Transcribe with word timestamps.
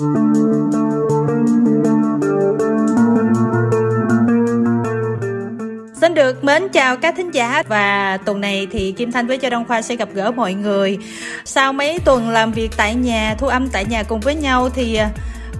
Xin 0.00 0.06
được 6.14 6.44
mến 6.44 6.68
chào 6.68 6.96
các 6.96 7.14
thính 7.16 7.34
giả 7.34 7.62
và 7.68 8.16
tuần 8.24 8.40
này 8.40 8.66
thì 8.70 8.92
Kim 8.92 9.12
Thanh 9.12 9.26
với 9.26 9.38
Châu 9.38 9.50
Đông 9.50 9.64
Khoa 9.64 9.82
sẽ 9.82 9.96
gặp 9.96 10.08
gỡ 10.14 10.30
mọi 10.30 10.54
người. 10.54 10.98
Sau 11.44 11.72
mấy 11.72 11.98
tuần 11.98 12.30
làm 12.30 12.52
việc 12.52 12.70
tại 12.76 12.94
nhà, 12.94 13.34
thu 13.38 13.46
âm 13.46 13.68
tại 13.68 13.84
nhà 13.84 14.02
cùng 14.02 14.20
với 14.20 14.34
nhau 14.34 14.68
thì 14.70 14.96
à, 14.96 15.10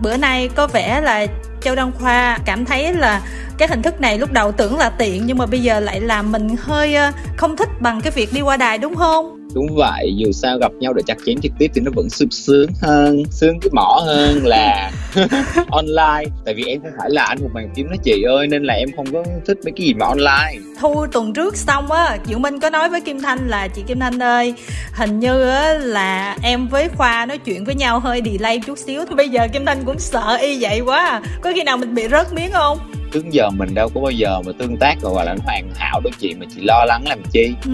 bữa 0.00 0.16
nay 0.16 0.48
có 0.54 0.66
vẻ 0.66 1.00
là 1.00 1.26
Châu 1.60 1.74
Đông 1.74 1.92
Khoa 1.98 2.38
cảm 2.44 2.64
thấy 2.64 2.92
là 2.92 3.22
cái 3.58 3.68
hình 3.68 3.82
thức 3.82 4.00
này 4.00 4.18
lúc 4.18 4.32
đầu 4.32 4.52
tưởng 4.52 4.78
là 4.78 4.90
tiện 4.90 5.22
nhưng 5.26 5.38
mà 5.38 5.46
bây 5.46 5.60
giờ 5.60 5.80
lại 5.80 6.00
làm 6.00 6.32
mình 6.32 6.56
hơi 6.58 6.94
à, 6.94 7.12
không 7.36 7.56
thích 7.56 7.68
bằng 7.80 8.00
cái 8.00 8.10
việc 8.10 8.32
đi 8.32 8.40
qua 8.40 8.56
đài 8.56 8.78
đúng 8.78 8.96
không? 8.96 9.39
Đúng 9.54 9.66
vậy, 9.74 10.14
dù 10.16 10.32
sao 10.32 10.58
gặp 10.58 10.72
nhau 10.72 10.92
để 10.92 11.02
chặt 11.06 11.16
chém 11.26 11.40
trực 11.40 11.52
tiếp 11.58 11.70
thì 11.74 11.80
nó 11.80 11.90
vẫn 11.94 12.10
sướng 12.10 12.30
sướng 12.30 12.70
hơn, 12.82 13.22
sướng 13.30 13.60
cái 13.60 13.70
mỏ 13.72 14.00
hơn 14.06 14.46
là 14.46 14.90
online. 15.70 16.30
Tại 16.44 16.54
vì 16.54 16.64
em 16.64 16.80
không 16.82 16.92
phải 16.98 17.10
là 17.10 17.24
anh 17.24 17.38
một 17.42 17.48
bàn 17.54 17.70
phím 17.76 17.90
đó 17.90 17.96
chị 18.04 18.22
ơi, 18.22 18.46
nên 18.46 18.64
là 18.64 18.74
em 18.74 18.88
không 18.96 19.12
có 19.12 19.24
thích 19.46 19.58
mấy 19.64 19.72
cái 19.76 19.86
gì 19.86 19.94
mà 19.94 20.06
online. 20.06 20.66
Thu, 20.80 21.06
tuần 21.12 21.32
trước 21.32 21.56
xong 21.56 21.92
á, 21.92 22.18
diệu 22.26 22.38
minh 22.38 22.60
có 22.60 22.70
nói 22.70 22.90
với 22.90 23.00
kim 23.00 23.20
thanh 23.20 23.48
là, 23.48 23.68
chị 23.68 23.82
kim 23.86 24.00
thanh 24.00 24.22
ơi, 24.22 24.54
hình 24.92 25.20
như 25.20 25.42
á 25.42 25.74
là 25.74 26.36
em 26.42 26.68
với 26.68 26.88
khoa 26.88 27.26
nói 27.26 27.38
chuyện 27.38 27.64
với 27.64 27.74
nhau 27.74 28.00
hơi 28.00 28.22
delay 28.24 28.60
chút 28.66 28.78
xíu 28.78 29.04
bây 29.16 29.28
giờ 29.28 29.48
kim 29.52 29.64
thanh 29.64 29.84
cũng 29.84 29.98
sợ 29.98 30.38
y 30.40 30.58
vậy 30.60 30.80
quá 30.80 31.04
à. 31.04 31.22
có 31.40 31.52
khi 31.54 31.62
nào 31.62 31.76
mình 31.76 31.94
bị 31.94 32.08
rớt 32.10 32.32
miếng 32.32 32.50
không? 32.52 32.78
Trước 33.12 33.30
giờ 33.30 33.50
mình 33.50 33.74
đâu 33.74 33.88
có 33.94 34.00
bao 34.00 34.10
giờ 34.10 34.40
mà 34.46 34.52
tương 34.58 34.76
tác 34.76 34.94
gọi 35.02 35.26
là 35.26 35.36
hoàn 35.44 35.70
hảo 35.74 36.00
đâu 36.00 36.12
chị 36.18 36.34
mà 36.34 36.46
chị 36.54 36.60
lo 36.64 36.84
lắng 36.84 37.04
làm 37.08 37.18
chi? 37.32 37.54
Ừ. 37.64 37.70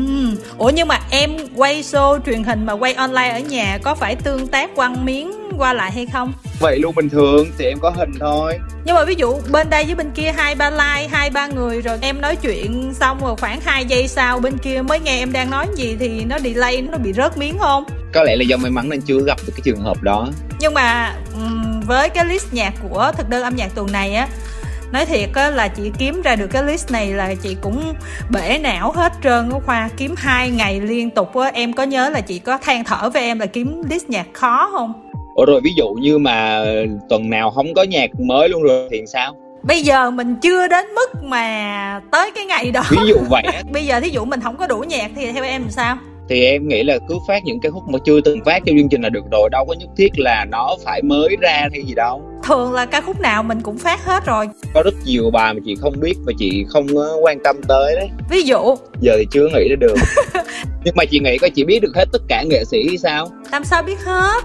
ủa 0.58 0.70
nhưng 0.74 0.88
mà 0.88 1.00
em 1.10 1.30
quay 1.56 1.82
show 1.82 2.18
truyền 2.26 2.44
hình 2.44 2.66
mà 2.66 2.72
quay 2.72 2.94
online 2.94 3.30
ở 3.30 3.38
nhà 3.38 3.78
có 3.82 3.94
phải 3.94 4.16
tương 4.16 4.46
tác 4.46 4.76
quăng 4.76 5.04
miếng 5.04 5.32
qua 5.58 5.72
lại 5.72 5.92
hay 5.92 6.06
không? 6.06 6.32
Vậy 6.60 6.78
luôn 6.78 6.94
bình 6.94 7.08
thường 7.08 7.46
thì 7.58 7.64
em 7.64 7.78
có 7.80 7.90
hình 7.90 8.12
thôi. 8.20 8.58
Nhưng 8.84 8.94
mà 8.94 9.04
ví 9.04 9.14
dụ 9.14 9.34
bên 9.50 9.70
đây 9.70 9.84
với 9.84 9.94
bên 9.94 10.10
kia 10.10 10.32
hai 10.36 10.54
ba 10.54 10.70
like 10.70 11.08
hai 11.10 11.30
ba 11.30 11.46
người 11.46 11.80
rồi 11.80 11.98
em 12.00 12.20
nói 12.20 12.36
chuyện 12.36 12.94
xong 12.94 13.18
rồi 13.20 13.36
khoảng 13.36 13.60
2 13.60 13.84
giây 13.84 14.08
sau 14.08 14.38
bên 14.38 14.58
kia 14.58 14.82
mới 14.82 15.00
nghe 15.00 15.18
em 15.18 15.32
đang 15.32 15.50
nói 15.50 15.66
gì 15.76 15.96
thì 16.00 16.24
nó 16.24 16.38
delay 16.38 16.82
nó 16.82 16.98
bị 16.98 17.12
rớt 17.12 17.38
miếng 17.38 17.58
không? 17.58 17.84
Có 18.12 18.22
lẽ 18.22 18.36
là 18.36 18.44
do 18.48 18.56
may 18.56 18.70
mắn 18.70 18.88
nên 18.88 19.00
chưa 19.00 19.20
gặp 19.26 19.38
được 19.46 19.52
cái 19.56 19.60
trường 19.64 19.80
hợp 19.80 20.02
đó. 20.02 20.28
Nhưng 20.58 20.74
mà 20.74 21.14
với 21.86 22.08
cái 22.08 22.24
list 22.24 22.52
nhạc 22.52 22.72
của 22.88 23.12
thực 23.16 23.28
đơn 23.28 23.42
âm 23.42 23.56
nhạc 23.56 23.74
tuần 23.74 23.92
này 23.92 24.14
á 24.14 24.28
nói 24.92 25.06
thiệt 25.06 25.28
á 25.34 25.50
là 25.50 25.68
chị 25.68 25.90
kiếm 25.98 26.22
ra 26.22 26.36
được 26.36 26.46
cái 26.46 26.62
list 26.62 26.90
này 26.90 27.12
là 27.12 27.34
chị 27.34 27.56
cũng 27.60 27.94
bể 28.30 28.58
não 28.58 28.92
hết 28.92 29.12
trơn 29.22 29.50
á 29.50 29.58
khoa. 29.66 29.88
Kiếm 29.96 30.14
hai 30.16 30.50
ngày 30.50 30.80
liên 30.80 31.10
tục 31.10 31.36
á. 31.36 31.50
Em 31.54 31.72
có 31.72 31.82
nhớ 31.82 32.10
là 32.10 32.20
chị 32.20 32.38
có 32.38 32.58
than 32.58 32.84
thở 32.84 33.10
với 33.10 33.22
em 33.22 33.38
là 33.38 33.46
kiếm 33.46 33.82
list 33.90 34.08
nhạc 34.08 34.26
khó 34.32 34.70
không? 34.72 34.92
Ủa 35.34 35.44
rồi 35.44 35.60
ví 35.64 35.70
dụ 35.76 35.88
như 35.88 36.18
mà 36.18 36.64
tuần 37.08 37.30
nào 37.30 37.50
không 37.50 37.74
có 37.74 37.82
nhạc 37.82 38.10
mới 38.20 38.48
luôn 38.48 38.62
rồi 38.62 38.88
thì 38.90 39.02
sao? 39.06 39.36
Bây 39.62 39.82
giờ 39.82 40.10
mình 40.10 40.36
chưa 40.42 40.68
đến 40.68 40.86
mức 40.94 41.22
mà 41.22 42.00
tới 42.12 42.30
cái 42.34 42.44
ngày 42.44 42.70
đó. 42.70 42.82
Ví 42.90 43.08
dụ 43.08 43.16
vậy 43.30 43.42
bây 43.72 43.86
giờ 43.86 44.00
thí 44.00 44.08
dụ 44.08 44.24
mình 44.24 44.40
không 44.40 44.56
có 44.56 44.66
đủ 44.66 44.78
nhạc 44.78 45.10
thì 45.16 45.32
theo 45.32 45.44
em 45.44 45.62
làm 45.62 45.70
sao 45.70 45.98
thì 46.28 46.44
em 46.44 46.68
nghĩ 46.68 46.82
là 46.82 46.98
cứ 47.08 47.14
phát 47.28 47.44
những 47.44 47.60
cái 47.60 47.72
khúc 47.72 47.82
mà 47.88 47.98
chưa 48.04 48.20
từng 48.20 48.44
phát 48.44 48.62
trong 48.66 48.76
chương 48.78 48.88
trình 48.88 49.02
là 49.02 49.08
được 49.08 49.24
rồi 49.32 49.48
đâu 49.52 49.64
có 49.68 49.74
nhất 49.78 49.88
thiết 49.96 50.18
là 50.18 50.44
nó 50.50 50.76
phải 50.84 51.02
mới 51.02 51.36
ra 51.40 51.68
hay 51.72 51.82
gì 51.86 51.94
đâu. 51.94 52.22
Thường 52.44 52.72
là 52.72 52.86
ca 52.86 53.00
khúc 53.00 53.20
nào 53.20 53.42
mình 53.42 53.60
cũng 53.60 53.78
phát 53.78 54.04
hết 54.04 54.26
rồi. 54.26 54.48
Có 54.74 54.82
rất 54.84 54.94
nhiều 55.04 55.30
bài 55.30 55.54
mà 55.54 55.60
chị 55.64 55.74
không 55.80 55.94
biết 56.00 56.14
và 56.26 56.32
chị 56.38 56.64
không 56.68 56.86
quan 57.22 57.38
tâm 57.44 57.56
tới 57.68 57.94
đấy. 57.96 58.08
Ví 58.30 58.42
dụ? 58.42 58.74
Giờ 59.00 59.12
thì 59.18 59.26
chưa 59.30 59.48
nghĩ 59.48 59.68
ra 59.68 59.76
được. 59.80 59.94
Nhưng 60.84 60.94
mà 60.96 61.04
chị 61.04 61.20
nghĩ 61.20 61.38
có 61.38 61.48
chị 61.48 61.64
biết 61.64 61.80
được 61.80 61.96
hết 61.96 62.04
tất 62.12 62.22
cả 62.28 62.42
nghệ 62.46 62.64
sĩ 62.64 62.88
hay 62.88 62.98
sao? 62.98 63.28
Làm 63.52 63.64
sao 63.64 63.82
biết 63.82 64.00
hết 64.04 64.44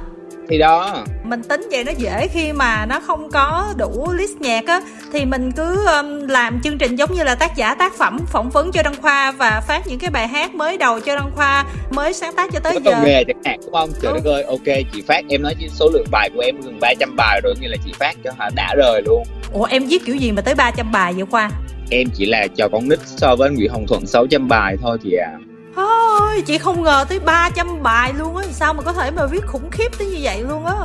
thì 0.52 0.58
đó. 0.58 1.06
Mình 1.24 1.44
tính 1.44 1.68
vậy 1.72 1.84
nó 1.84 1.92
dễ 1.98 2.28
khi 2.28 2.54
mà 2.54 2.86
nó 2.86 3.00
không 3.00 3.30
có 3.30 3.74
đủ 3.78 4.08
list 4.14 4.38
nhạc 4.40 4.68
á. 4.68 4.82
Thì 5.14 5.26
mình 5.26 5.52
cứ 5.52 5.86
um, 5.86 6.28
làm 6.28 6.60
chương 6.64 6.78
trình 6.78 6.96
giống 6.96 7.14
như 7.14 7.24
là 7.24 7.36
tác 7.36 7.56
giả 7.56 7.76
tác 7.76 7.94
phẩm 7.98 8.20
phỏng 8.28 8.50
vấn 8.50 8.72
cho 8.72 8.84
đăng 8.84 9.02
khoa 9.02 9.32
và 9.32 9.62
phát 9.68 9.88
những 9.88 10.00
cái 10.00 10.10
bài 10.10 10.28
hát 10.28 10.56
mới 10.56 10.78
đầu 10.78 11.00
cho 11.00 11.16
đăng 11.16 11.32
khoa 11.36 11.66
mới 11.92 12.14
sáng 12.14 12.34
tác 12.36 12.52
cho 12.54 12.60
tới 12.60 12.73
có 12.86 12.92
giờ. 12.92 13.04
nghề 13.06 13.23
chẳng 13.23 13.44
hạn 13.45 13.60
đúng 13.64 13.73
không? 13.73 13.90
Trời 14.02 14.14
đất 14.14 14.26
ơi 14.26 14.44
ok 14.44 14.86
chị 14.94 15.02
phát 15.08 15.22
em 15.30 15.42
nói 15.42 15.56
số 15.70 15.90
lượng 15.94 16.06
bài 16.11 16.30
của 16.36 16.42
em 16.42 16.61
gần 16.61 16.80
300 16.80 17.16
bài 17.16 17.42
rồi 17.44 17.54
nghĩa 17.61 17.70
là 17.70 17.78
chị 17.86 17.92
phát 18.00 18.16
cho 18.23 18.32
hả 18.40 18.50
đã 18.56 18.76
rời 18.78 19.02
luôn. 19.06 19.23
Ủa 19.54 19.64
em 19.64 19.86
viết 19.86 20.06
kiểu 20.06 20.16
gì 20.16 20.32
mà 20.32 20.42
tới 20.42 20.56
300 20.56 20.92
bài 20.92 21.14
vậy 21.14 21.26
khoa? 21.32 21.52
Em 21.90 22.08
chỉ 22.16 22.26
là 22.26 22.48
cho 22.56 22.70
con 22.72 22.90
nít 22.90 23.00
so 23.06 23.36
với 23.36 23.50
Nguyễn 23.50 23.72
Hồng 23.72 23.86
Thuận 23.88 24.06
600 24.06 24.48
bài 24.48 24.76
thôi 24.82 24.98
chị 25.04 25.11
à 25.14 25.51
Thôi, 25.76 26.42
chị 26.45 26.58
không 26.58 26.83
ngờ 26.83 27.05
tới 27.09 27.20
300 27.20 27.83
bài 27.83 28.14
luôn 28.14 28.37
á. 28.37 28.43
Sao 28.52 28.73
mà 28.73 28.82
có 28.83 28.93
thể 28.93 29.11
mà 29.11 29.26
viết 29.26 29.45
khủng 29.48 29.70
khiếp 29.71 29.92
tới 29.98 30.08
như 30.08 30.20
vậy 30.21 30.42
luôn 30.42 30.65
á? 30.65 30.76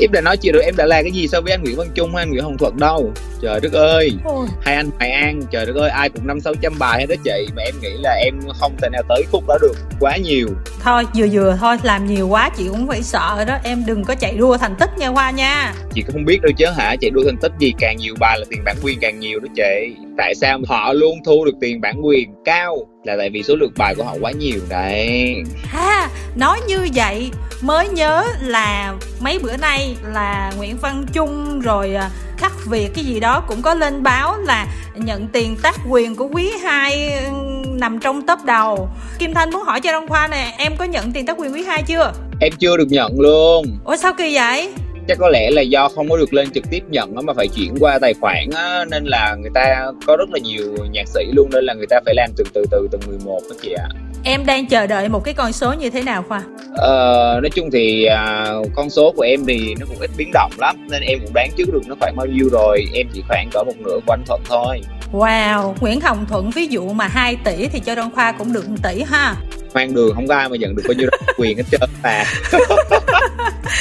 Em 0.00 0.12
đã 0.12 0.20
nói 0.20 0.36
chị 0.36 0.52
rồi 0.52 0.62
em 0.64 0.76
đã 0.76 0.86
là 0.86 1.02
cái 1.02 1.10
gì 1.12 1.28
so 1.28 1.40
với 1.40 1.52
anh 1.52 1.62
Nguyễn 1.62 1.76
Văn 1.76 1.88
Trung 1.94 2.14
hay 2.14 2.22
anh 2.22 2.30
Nguyễn 2.30 2.42
Hồng 2.44 2.58
Thuận 2.58 2.76
đâu? 2.78 3.12
Trời 3.42 3.60
đất 3.60 3.72
ơi. 3.72 4.12
Ôi. 4.24 4.46
Hai 4.62 4.74
anh 4.74 4.90
Hoài 4.98 5.10
An 5.10 5.40
Trời 5.50 5.66
đất 5.66 5.76
ơi 5.76 5.90
ai 5.90 6.08
cũng 6.08 6.26
năm 6.26 6.40
sáu 6.40 6.54
trăm 6.62 6.78
bài 6.78 7.00
hết 7.00 7.06
đó 7.08 7.14
chị. 7.24 7.46
Mà 7.56 7.62
em 7.62 7.74
nghĩ 7.82 7.92
là 8.00 8.12
em 8.24 8.34
không 8.60 8.76
thể 8.82 8.88
nào 8.92 9.02
tới 9.08 9.22
khúc 9.32 9.44
đó 9.48 9.58
được 9.62 9.74
Quá 10.00 10.16
nhiều. 10.16 10.48
Thôi 10.80 11.04
vừa 11.14 11.26
vừa 11.32 11.56
thôi 11.60 11.76
Làm 11.82 12.06
nhiều 12.06 12.28
quá 12.28 12.50
chị 12.56 12.64
cũng 12.70 12.88
phải 12.88 13.02
sợ 13.02 13.44
đó. 13.46 13.56
Em 13.64 13.84
đừng 13.86 14.04
có 14.04 14.14
chạy 14.14 14.36
đua 14.36 14.56
thành 14.56 14.74
tích 14.80 14.90
nha 14.98 15.08
Hoa 15.08 15.30
nha. 15.30 15.74
Chị 15.94 16.02
không 16.12 16.24
biết 16.24 16.42
đâu 16.42 16.52
chứ 16.56 16.66
hả? 16.76 16.96
Chạy 17.00 17.10
đua 17.10 17.22
thành 17.24 17.36
tích 17.36 17.52
gì 17.58 17.72
càng 17.78 17.96
nhiều 17.96 18.14
bài 18.20 18.38
là 18.38 18.44
tiền 18.50 18.60
bản 18.64 18.76
quyền 18.82 18.98
càng 19.00 19.20
nhiều 19.20 19.40
đó 19.40 19.48
chị. 19.56 19.96
Tại 20.18 20.34
sao 20.34 20.60
họ 20.68 20.92
luôn 20.92 21.18
thu 21.24 21.44
được 21.44 21.54
tiền 21.60 21.80
bản 21.80 22.06
quyền 22.06 22.34
cao? 22.44 22.76
Là 23.04 23.16
tại 23.18 23.30
vì 23.30 23.42
số 23.42 23.56
lượng 23.56 23.72
bài 23.76 23.94
của 23.94 24.04
họ 24.04 24.16
quá 24.20 24.30
nhiều 24.30 24.60
đấy. 24.68 25.36
Ha 25.64 26.08
nói 26.36 26.60
như 26.68 26.78
vậy 26.94 27.30
mới 27.64 27.88
nhớ 27.88 28.24
là 28.40 28.94
mấy 29.20 29.38
bữa 29.38 29.56
nay 29.56 29.96
là 30.12 30.52
nguyễn 30.56 30.76
văn 30.76 31.06
trung 31.12 31.60
rồi 31.60 31.94
à, 31.94 32.10
khắc 32.38 32.52
việt 32.66 32.90
cái 32.94 33.04
gì 33.04 33.20
đó 33.20 33.44
cũng 33.48 33.62
có 33.62 33.74
lên 33.74 34.02
báo 34.02 34.36
là 34.38 34.66
nhận 34.94 35.28
tiền 35.28 35.56
tác 35.62 35.74
quyền 35.88 36.16
của 36.16 36.28
quý 36.32 36.50
hai 36.62 37.20
nằm 37.66 37.98
trong 37.98 38.26
top 38.26 38.38
đầu. 38.44 38.88
Kim 39.18 39.34
thanh 39.34 39.50
muốn 39.50 39.62
hỏi 39.62 39.80
cho 39.80 39.92
đông 39.92 40.08
khoa 40.08 40.28
nè 40.28 40.54
em 40.58 40.72
có 40.78 40.84
nhận 40.84 41.12
tiền 41.12 41.26
tác 41.26 41.36
quyền 41.38 41.54
quý 41.54 41.64
hai 41.64 41.82
chưa? 41.82 42.12
Em 42.40 42.52
chưa 42.58 42.76
được 42.76 42.88
nhận 42.90 43.20
luôn. 43.20 43.78
Ủa 43.84 43.96
sao 43.96 44.12
kỳ 44.18 44.34
vậy? 44.34 44.72
Chắc 45.08 45.18
có 45.18 45.28
lẽ 45.28 45.50
là 45.50 45.62
do 45.62 45.88
không 45.88 46.08
có 46.08 46.16
được 46.16 46.34
lên 46.34 46.50
trực 46.50 46.64
tiếp 46.70 46.82
nhận 46.88 47.14
mà 47.26 47.32
phải 47.36 47.48
chuyển 47.48 47.74
qua 47.80 47.98
tài 47.98 48.14
khoản 48.20 48.50
á 48.54 48.84
nên 48.90 49.04
là 49.04 49.36
người 49.40 49.50
ta 49.54 49.86
có 50.06 50.16
rất 50.16 50.28
là 50.32 50.38
nhiều 50.38 50.76
nhạc 50.90 51.08
sĩ 51.08 51.24
luôn 51.32 51.50
nên 51.52 51.64
là 51.64 51.74
người 51.74 51.86
ta 51.90 52.00
phải 52.04 52.14
làm 52.14 52.30
từ 52.36 52.44
từ 52.54 52.64
từ 52.70 52.88
từng 52.90 53.00
11 53.06 53.40
đó 53.50 53.56
chị 53.62 53.72
ạ 53.72 53.88
em 54.24 54.46
đang 54.46 54.66
chờ 54.66 54.86
đợi 54.86 55.08
một 55.08 55.24
cái 55.24 55.34
con 55.34 55.52
số 55.52 55.72
như 55.72 55.90
thế 55.90 56.02
nào 56.02 56.24
khoa? 56.28 56.42
Ờ, 56.74 57.40
nói 57.42 57.50
chung 57.50 57.70
thì 57.72 58.04
à, 58.04 58.46
con 58.74 58.90
số 58.90 59.12
của 59.16 59.22
em 59.22 59.40
thì 59.46 59.74
nó 59.80 59.86
cũng 59.88 59.98
ít 60.00 60.10
biến 60.16 60.30
động 60.32 60.52
lắm 60.58 60.76
nên 60.90 61.02
em 61.02 61.18
cũng 61.22 61.32
đoán 61.34 61.50
trước 61.56 61.64
được 61.72 61.82
nó 61.86 61.94
khoảng 62.00 62.16
bao 62.16 62.26
nhiêu 62.26 62.48
rồi. 62.52 62.86
Em 62.94 63.06
chỉ 63.12 63.22
khoảng 63.28 63.48
cỡ 63.52 63.64
một 63.64 63.76
nửa 63.84 63.98
của 64.06 64.12
anh 64.12 64.22
thuận 64.26 64.40
thôi. 64.44 64.80
Wow 65.12 65.74
nguyễn 65.80 66.00
hồng 66.00 66.26
thuận 66.28 66.50
ví 66.50 66.66
dụ 66.66 66.92
mà 66.92 67.06
2 67.06 67.36
tỷ 67.44 67.68
thì 67.68 67.80
cho 67.80 67.94
đông 67.94 68.10
khoa 68.14 68.32
cũng 68.32 68.52
được 68.52 68.68
1 68.68 68.76
tỷ 68.82 69.02
ha 69.02 69.34
hoang 69.74 69.94
đường 69.94 70.14
không 70.14 70.26
có 70.28 70.34
ai 70.34 70.48
mà 70.48 70.56
nhận 70.56 70.76
được 70.76 70.82
bao 70.88 70.94
nhiêu 70.94 71.08
quyền 71.38 71.56
hết 71.56 71.64
trơn 71.70 71.90
mà 72.02 72.24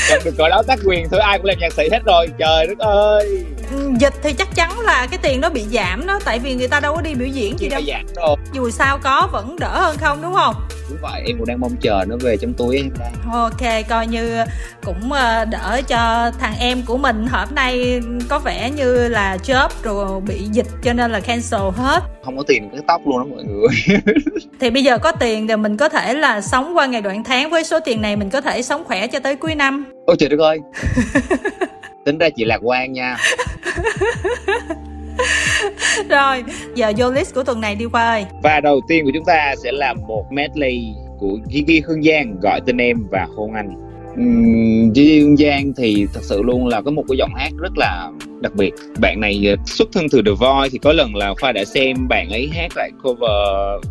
nhận 0.09 0.21
được 0.25 0.33
cỡ 0.37 0.49
đó 0.49 0.63
tác 0.67 0.79
quyền 0.85 1.09
thôi 1.09 1.19
ai 1.19 1.37
cũng 1.37 1.45
làm 1.45 1.57
nhạc 1.59 1.73
sĩ 1.73 1.89
hết 1.91 1.99
rồi. 2.05 2.27
Trời 2.37 2.67
đất 2.67 2.77
ơi. 2.79 3.45
Ừ, 3.71 3.91
dịch 3.99 4.13
thì 4.23 4.33
chắc 4.33 4.55
chắn 4.55 4.79
là 4.79 5.07
cái 5.11 5.19
tiền 5.21 5.41
đó 5.41 5.49
bị 5.49 5.63
giảm 5.71 6.07
đó 6.07 6.19
tại 6.25 6.39
vì 6.39 6.55
người 6.55 6.67
ta 6.67 6.79
đâu 6.79 6.95
có 6.95 7.01
đi 7.01 7.15
biểu 7.15 7.27
diễn 7.27 7.59
gì 7.59 7.69
đâu. 7.69 7.81
giảm 7.87 8.05
rồi 8.15 8.35
dù 8.53 8.69
sao 8.69 8.99
có 9.03 9.29
vẫn 9.31 9.55
đỡ 9.59 9.81
hơn 9.81 9.97
không 9.97 10.21
đúng 10.21 10.33
không 10.33 10.55
đúng 10.89 10.97
vậy 11.01 11.23
em 11.27 11.37
cũng 11.37 11.47
đang 11.47 11.59
mong 11.59 11.75
chờ 11.81 12.05
nó 12.07 12.15
về 12.21 12.37
trong 12.37 12.53
túi 12.53 12.77
em. 12.77 12.89
Đây 12.99 13.09
ok 13.31 13.87
coi 13.89 14.07
như 14.07 14.37
cũng 14.85 15.11
ờ, 15.11 15.45
đỡ 15.45 15.81
cho 15.87 16.31
thằng 16.39 16.53
em 16.59 16.81
của 16.85 16.97
mình. 16.97 17.27
Hôm 17.31 17.47
nay 17.55 18.01
có 18.29 18.39
vẻ 18.39 18.71
như 18.71 19.07
là 19.07 19.37
job 19.43 19.69
rồi 19.83 20.21
bị 20.21 20.39
dịch 20.51 20.67
cho 20.83 20.93
nên 20.93 21.11
là 21.11 21.19
cancel 21.19 21.61
hết. 21.75 22.03
Không 22.25 22.37
có 22.37 22.43
tiền 22.47 22.69
cái 22.71 22.81
tóc 22.87 23.01
luôn 23.05 23.17
đó 23.17 23.25
mọi 23.35 23.43
người. 23.43 23.97
Thì 24.59 24.69
bây 24.69 24.83
giờ 24.83 24.97
có 24.97 25.11
tiền 25.11 25.47
thì 25.47 25.55
mình 25.55 25.77
có 25.77 25.89
thể 25.89 26.13
là 26.13 26.41
sống 26.41 26.77
qua 26.77 26.85
ngày 26.85 27.01
đoạn 27.01 27.23
tháng. 27.23 27.49
Với 27.49 27.63
số 27.63 27.79
tiền 27.79 28.01
này 28.01 28.15
mình 28.15 28.29
có 28.29 28.41
thể 28.41 28.61
sống 28.61 28.83
khỏe 28.83 29.07
cho 29.07 29.19
tới 29.19 29.35
cuối 29.35 29.55
năm. 29.55 29.85
Ôi 30.05 30.15
trời 30.19 30.29
đất 30.29 30.39
ơi. 30.39 30.59
Tính 32.05 32.17
ra 32.17 32.29
chị 32.35 32.45
lạc 32.45 32.59
quan 32.63 32.93
nha 32.93 33.17
rồi 36.09 36.43
giờ 36.75 36.93
vô 36.97 37.11
list 37.11 37.35
của 37.35 37.43
tuần 37.43 37.61
này 37.61 37.75
đi 37.75 37.85
qua 37.85 38.09
ơi. 38.09 38.25
Và 38.43 38.59
đầu 38.59 38.81
tiên 38.87 39.05
của 39.05 39.11
chúng 39.13 39.25
ta 39.25 39.55
sẽ 39.63 39.71
là 39.71 39.93
một 39.93 40.25
medley 40.31 40.85
của 41.19 41.37
Gigi 41.51 41.81
Hương 41.85 42.03
Giang 42.03 42.35
gọi 42.41 42.59
tên 42.65 42.77
em 42.77 42.97
và 43.11 43.27
hôn 43.35 43.53
anh. 43.53 43.69
Uhm, 44.13 44.93
Gigi 44.93 45.21
Hương 45.21 45.37
Giang 45.37 45.73
thì 45.77 46.07
thật 46.13 46.21
sự 46.23 46.41
luôn 46.43 46.67
là 46.67 46.81
có 46.81 46.91
một 46.91 47.03
cái 47.09 47.17
giọng 47.17 47.31
hát 47.35 47.49
rất 47.57 47.77
là 47.77 48.09
đặc 48.43 48.55
biệt, 48.55 48.71
bạn 48.99 49.19
này 49.19 49.43
ờ, 49.47 49.55
xuất 49.65 49.87
thân 49.93 50.05
từ 50.11 50.21
The 50.25 50.31
Voice 50.31 50.69
thì 50.71 50.77
có 50.77 50.93
lần 50.93 51.15
là 51.15 51.33
khoa 51.41 51.51
đã 51.51 51.65
xem 51.65 52.07
bạn 52.07 52.29
ấy 52.29 52.49
hát 52.55 52.71
lại 52.75 52.91
cover 53.03 53.29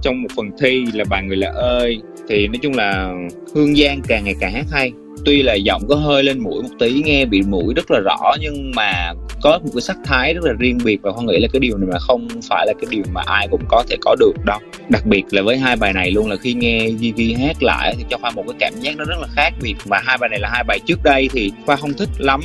trong 0.02 0.22
một 0.22 0.28
phần 0.36 0.50
thi 0.60 0.84
là 0.94 1.04
bài 1.04 1.22
người 1.22 1.36
lạ 1.36 1.52
ơi. 1.54 1.98
Thì 2.28 2.46
nói 2.46 2.58
chung 2.62 2.74
là 2.74 3.12
hương 3.54 3.76
giang 3.76 4.00
càng 4.08 4.24
ngày 4.24 4.34
càng 4.40 4.52
hát 4.52 4.66
hay. 4.70 4.92
Tuy 5.24 5.42
là 5.42 5.54
giọng 5.54 5.82
có 5.88 5.94
hơi 5.94 6.22
lên 6.22 6.38
mũi 6.38 6.62
một 6.62 6.68
tí, 6.78 7.02
nghe 7.04 7.24
bị 7.24 7.42
mũi 7.42 7.74
rất 7.76 7.90
là 7.90 8.00
rõ, 8.00 8.32
nhưng 8.40 8.72
mà 8.76 9.12
có 9.42 9.58
một 9.64 9.70
cái 9.74 9.80
sắc 9.80 9.96
thái 10.04 10.34
rất 10.34 10.44
là 10.44 10.52
riêng 10.58 10.78
biệt 10.84 10.98
và 11.02 11.12
con 11.12 11.26
nghĩ 11.26 11.38
là 11.38 11.48
cái 11.52 11.60
điều 11.60 11.78
này 11.78 11.88
mà 11.92 11.98
không 11.98 12.28
phải 12.48 12.66
là 12.66 12.72
cái 12.72 12.86
điều 12.90 13.02
mà 13.12 13.22
ai 13.26 13.48
cũng 13.50 13.62
có 13.68 13.84
thể 13.88 13.96
có 14.00 14.16
được 14.20 14.32
đâu. 14.44 14.58
Đặc 14.88 15.06
biệt 15.06 15.22
là 15.30 15.42
với 15.42 15.58
hai 15.58 15.76
bài 15.76 15.92
này 15.92 16.10
luôn 16.10 16.30
là 16.30 16.36
khi 16.36 16.54
nghe 16.54 16.88
Gigi 16.98 17.40
hát 17.40 17.62
lại 17.62 17.94
thì 17.98 18.04
cho 18.10 18.18
khoa 18.18 18.30
một 18.30 18.44
cái 18.48 18.56
cảm 18.58 18.80
giác 18.80 18.96
nó 18.96 19.04
rất 19.04 19.16
là 19.20 19.26
khác 19.36 19.50
biệt. 19.62 19.74
Và 19.84 20.02
hai 20.04 20.18
bài 20.18 20.30
này 20.30 20.38
là 20.38 20.48
hai 20.52 20.64
bài 20.64 20.78
trước 20.86 20.98
đây 21.04 21.28
thì 21.32 21.52
khoa 21.66 21.76
không 21.76 21.92
thích 21.92 22.08
lắm. 22.18 22.40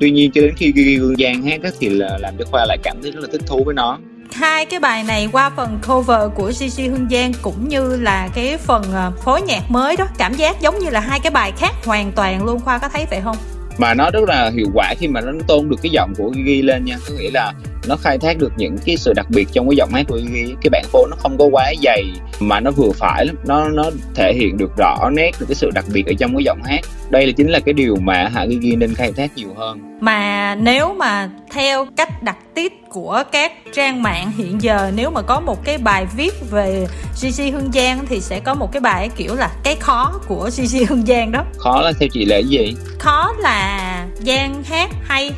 Tuy 0.00 0.10
nhiên 0.10 0.30
cho 0.30 0.40
đến 0.40 0.54
khi 0.56 0.72
Gigi 0.76 0.98
Hương 0.98 1.16
Giang 1.16 1.42
hát 1.46 1.60
thì 1.80 1.88
là 1.88 2.18
làm 2.20 2.34
cho 2.38 2.44
khoa 2.50 2.64
lại 2.64 2.78
cảm 2.82 2.96
thấy 3.02 3.10
rất 3.10 3.20
là 3.20 3.28
thích 3.32 3.42
thú 3.46 3.62
với 3.64 3.74
nó. 3.74 3.98
Hai 4.32 4.66
cái 4.66 4.80
bài 4.80 5.04
này 5.04 5.28
qua 5.32 5.50
phần 5.56 5.78
cover 5.88 6.30
của 6.34 6.52
Gigi 6.52 6.88
Hương 6.88 7.08
Giang 7.10 7.32
cũng 7.42 7.68
như 7.68 7.96
là 7.96 8.28
cái 8.34 8.56
phần 8.56 8.82
à, 8.94 9.10
phối 9.24 9.42
nhạc 9.42 9.62
mới 9.68 9.96
đó, 9.96 10.06
cảm 10.18 10.34
giác 10.34 10.60
giống 10.60 10.78
như 10.78 10.90
là 10.90 11.00
hai 11.00 11.20
cái 11.20 11.30
bài 11.30 11.52
khác 11.56 11.74
hoàn 11.84 12.12
toàn 12.12 12.44
luôn, 12.44 12.60
khoa 12.60 12.78
có 12.78 12.88
thấy 12.88 13.06
vậy 13.10 13.20
không? 13.24 13.36
Mà 13.78 13.94
nó 13.94 14.10
rất 14.10 14.28
là 14.28 14.50
hiệu 14.54 14.66
quả 14.74 14.94
khi 14.98 15.08
mà 15.08 15.20
nó 15.20 15.32
tôn 15.46 15.68
được 15.68 15.76
cái 15.82 15.90
giọng 15.90 16.12
của 16.16 16.32
Gigi 16.34 16.64
lên 16.64 16.84
nha. 16.84 16.96
Có 17.08 17.14
nghĩa 17.18 17.30
là 17.30 17.52
nó 17.88 17.96
khai 17.96 18.18
thác 18.18 18.38
được 18.38 18.52
những 18.56 18.76
cái 18.84 18.96
sự 18.96 19.12
đặc 19.12 19.26
biệt 19.30 19.48
trong 19.52 19.68
cái 19.68 19.76
giọng 19.76 19.90
hát 19.92 20.06
của 20.08 20.18
Gigi. 20.18 20.54
Cái 20.62 20.70
bản 20.70 20.84
phối 20.92 21.06
nó 21.10 21.16
không 21.16 21.38
có 21.38 21.44
quá 21.52 21.72
dày, 21.82 22.04
mà 22.40 22.60
nó 22.60 22.70
vừa 22.70 22.90
phải 22.94 23.26
lắm. 23.26 23.36
Nó 23.46 23.68
nó 23.68 23.90
thể 24.14 24.32
hiện 24.34 24.58
được 24.58 24.76
rõ 24.76 25.10
nét 25.12 25.30
được 25.40 25.46
cái 25.48 25.54
sự 25.54 25.70
đặc 25.74 25.84
biệt 25.92 26.06
ở 26.06 26.12
trong 26.18 26.36
cái 26.36 26.44
giọng 26.44 26.62
hát. 26.62 26.80
Đây 27.10 27.26
là 27.26 27.32
chính 27.36 27.48
là 27.48 27.60
cái 27.60 27.72
điều 27.72 27.96
mà 27.96 28.28
hạ 28.34 28.46
Gigi 28.46 28.76
nên 28.78 28.94
khai 28.94 29.12
thác 29.12 29.36
nhiều 29.36 29.54
hơn. 29.56 29.98
Mà 30.00 30.54
nếu 30.54 30.94
mà 30.94 31.30
theo 31.50 31.86
cách 31.96 32.22
đặt 32.22 32.36
tít 32.54 32.72
của 32.96 33.22
các 33.32 33.52
trang 33.72 34.02
mạng 34.02 34.32
hiện 34.36 34.62
giờ. 34.62 34.90
Nếu 34.94 35.10
mà 35.10 35.22
có 35.22 35.40
một 35.40 35.64
cái 35.64 35.78
bài 35.78 36.06
viết 36.16 36.34
về 36.50 36.86
Gigi 37.16 37.52
Hương 37.52 37.72
Giang 37.72 38.06
thì 38.06 38.20
sẽ 38.20 38.40
có 38.40 38.54
một 38.54 38.72
cái 38.72 38.80
bài 38.80 39.10
kiểu 39.16 39.34
là 39.34 39.50
cái 39.62 39.76
khó 39.80 40.12
của 40.26 40.50
Gigi 40.52 40.84
Hương 40.88 41.06
Giang 41.06 41.32
đó. 41.32 41.44
Khó 41.58 41.80
là 41.80 41.92
theo 42.00 42.08
chị 42.12 42.24
là 42.24 42.36
cái 42.36 42.44
gì? 42.44 42.76
Khó 42.98 43.32
là 43.38 44.06
Giang 44.18 44.62
hát 44.62 44.90
hay 45.02 45.30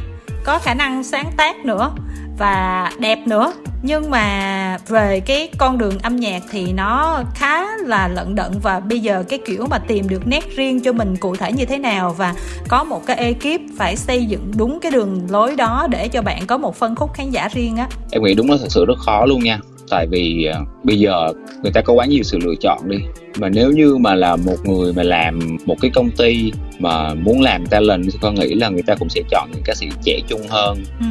có 0.45 0.59
khả 0.59 0.75
năng 0.75 1.05
sáng 1.05 1.33
tác 1.37 1.57
nữa 1.65 1.91
và 2.39 2.91
đẹp 2.99 3.19
nữa. 3.27 3.53
Nhưng 3.83 4.11
mà 4.11 4.79
về 4.89 5.21
cái 5.21 5.49
con 5.59 5.79
đường 5.79 5.99
âm 5.99 6.17
nhạc 6.17 6.43
thì 6.51 6.73
nó 6.73 7.23
khá 7.35 7.77
là 7.77 8.09
lận 8.09 8.35
đận 8.35 8.53
và 8.63 8.81
bây 8.81 9.01
giờ 9.01 9.25
cái 9.29 9.39
kiểu 9.47 9.67
mà 9.71 9.79
tìm 9.79 10.09
được 10.09 10.27
nét 10.27 10.57
riêng 10.57 10.81
cho 10.81 10.93
mình 10.93 11.17
cụ 11.17 11.37
thể 11.37 11.53
như 11.53 11.65
thế 11.65 11.79
nào 11.79 12.15
và 12.19 12.35
có 12.69 12.85
một 12.85 13.07
cái 13.07 13.17
ekip 13.17 13.61
phải 13.77 13.97
xây 13.97 14.27
dựng 14.27 14.53
đúng 14.57 14.81
cái 14.81 14.93
đường 14.93 15.27
lối 15.31 15.57
đó 15.57 15.87
để 15.91 16.09
cho 16.09 16.23
bạn 16.23 16.47
có 16.47 16.59
một 16.59 16.77
phân 16.77 16.95
khúc 16.95 17.15
khán 17.15 17.31
giả 17.31 17.49
riêng 17.55 17.77
á. 17.77 17.89
Em 18.11 18.23
nghĩ 18.23 18.35
đúng 18.35 18.51
là 18.51 18.57
thật 18.61 18.69
sự 18.71 18.85
rất 18.85 18.99
khó 18.99 19.27
luôn 19.27 19.45
nha. 19.45 19.59
Tại 19.91 20.07
vì 20.11 20.49
uh, 20.51 20.85
bây 20.85 20.99
giờ 20.99 21.33
người 21.63 21.73
ta 21.73 21.81
có 21.81 21.93
quá 21.93 22.07
nhiều 22.07 22.23
sự 22.23 22.39
lựa 22.45 22.55
chọn 22.61 22.89
đi. 22.89 22.99
Mà 23.39 23.49
nếu 23.49 23.71
như 23.71 23.97
mà 23.97 24.15
là 24.15 24.37
một 24.37 24.57
người 24.65 24.93
mà 24.93 25.03
làm 25.03 25.57
một 25.67 25.77
cái 25.81 25.91
công 25.95 26.11
ty 26.11 26.53
mà 26.79 27.15
muốn 27.15 27.41
làm 27.41 27.67
talent 27.67 28.03
thì 28.13 28.19
con 28.23 28.35
nghĩ 28.35 28.55
là 28.55 28.69
người 28.69 28.83
ta 28.83 28.95
cũng 28.95 29.09
sẽ 29.09 29.23
chọn 29.31 29.49
những 29.53 29.63
ca 29.65 29.75
sĩ 29.75 29.89
trẻ 30.05 30.21
trung 30.29 30.43
hơn? 30.49 30.85
Ừ 31.01 31.07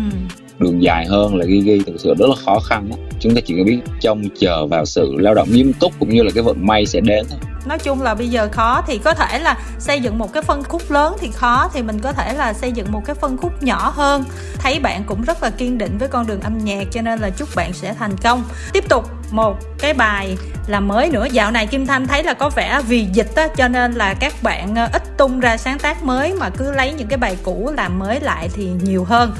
đường 0.59 0.83
dài 0.83 1.05
hơn 1.05 1.35
là 1.35 1.45
ghi 1.45 1.61
ghi 1.61 1.81
thực 1.85 1.95
sự 1.97 2.13
rất 2.19 2.29
là 2.29 2.35
khó 2.45 2.59
khăn 2.59 2.89
đó. 2.89 2.95
chúng 3.19 3.35
ta 3.35 3.41
chỉ 3.45 3.55
có 3.57 3.63
biết 3.63 3.79
trông 4.01 4.23
chờ 4.39 4.67
vào 4.67 4.85
sự 4.85 5.15
lao 5.17 5.33
động 5.33 5.47
nghiêm 5.51 5.73
túc 5.73 5.93
cũng 5.99 6.09
như 6.09 6.23
là 6.23 6.31
cái 6.35 6.43
vận 6.43 6.65
may 6.65 6.85
sẽ 6.85 6.99
đến 6.99 7.25
thôi. 7.29 7.39
Nói 7.65 7.79
chung 7.79 8.01
là 8.01 8.15
bây 8.15 8.27
giờ 8.27 8.49
khó 8.51 8.83
thì 8.87 8.97
có 8.97 9.13
thể 9.13 9.39
là 9.39 9.57
xây 9.79 9.99
dựng 9.99 10.17
một 10.17 10.33
cái 10.33 10.43
phân 10.43 10.63
khúc 10.63 10.91
lớn 10.91 11.15
thì 11.19 11.29
khó, 11.33 11.69
thì 11.73 11.81
mình 11.81 11.99
có 11.99 12.11
thể 12.11 12.33
là 12.33 12.53
xây 12.53 12.71
dựng 12.71 12.91
một 12.91 13.01
cái 13.05 13.15
phân 13.15 13.37
khúc 13.37 13.63
nhỏ 13.63 13.93
hơn. 13.95 14.23
Thấy 14.59 14.79
bạn 14.79 15.03
cũng 15.05 15.21
rất 15.21 15.43
là 15.43 15.49
kiên 15.49 15.77
định 15.77 15.97
với 15.97 16.07
con 16.07 16.27
đường 16.27 16.41
âm 16.41 16.57
nhạc 16.57 16.87
cho 16.91 17.01
nên 17.01 17.19
là 17.19 17.29
chúc 17.29 17.49
bạn 17.55 17.73
sẽ 17.73 17.93
thành 17.93 18.17
công. 18.17 18.43
Tiếp 18.73 18.89
tục 18.89 19.05
một 19.31 19.57
cái 19.79 19.93
bài 19.93 20.37
là 20.67 20.79
mới 20.79 21.09
nữa. 21.09 21.27
Dạo 21.31 21.51
này 21.51 21.67
kim 21.67 21.85
thanh 21.85 22.07
thấy 22.07 22.23
là 22.23 22.33
có 22.33 22.49
vẻ 22.49 22.81
vì 22.87 23.07
dịch 23.13 23.35
á, 23.35 23.47
cho 23.47 23.67
nên 23.67 23.93
là 23.93 24.13
các 24.13 24.33
bạn 24.43 24.75
ờ, 24.75 24.89
ít 24.93 25.17
tung 25.17 25.39
ra 25.39 25.57
sáng 25.57 25.79
tác 25.79 26.03
mới 26.03 26.33
mà 26.33 26.49
cứ 26.49 26.71
lấy 26.71 26.93
những 26.93 27.07
cái 27.07 27.17
bài 27.17 27.37
cũ 27.43 27.71
làm 27.77 27.99
mới 27.99 28.19
lại 28.19 28.49
thì 28.53 28.69
nhiều 28.83 29.03
hơn 29.03 29.31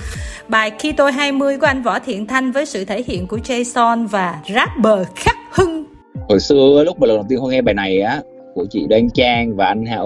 bài 0.49 0.71
Khi 0.79 0.91
tôi 0.91 1.11
20 1.11 1.57
của 1.57 1.65
anh 1.65 1.83
Võ 1.83 1.99
Thiện 1.99 2.27
Thanh 2.27 2.51
với 2.51 2.65
sự 2.65 2.85
thể 2.85 3.03
hiện 3.07 3.27
của 3.27 3.37
Jason 3.37 4.07
và 4.07 4.41
rapper 4.55 5.07
Khắc 5.15 5.35
Hưng. 5.51 5.83
Hồi 6.29 6.39
xưa, 6.39 6.83
lúc 6.85 6.99
mà 6.99 7.07
lần 7.07 7.17
đầu 7.17 7.25
tiên 7.29 7.39
Khoa 7.39 7.51
nghe 7.51 7.61
bài 7.61 7.75
này 7.75 8.01
á, 8.01 8.21
của 8.55 8.65
chị 8.69 8.85
Đoan 8.89 9.09
Trang 9.09 9.55
và 9.55 9.65
anh 9.65 9.85
Hà 9.85 9.97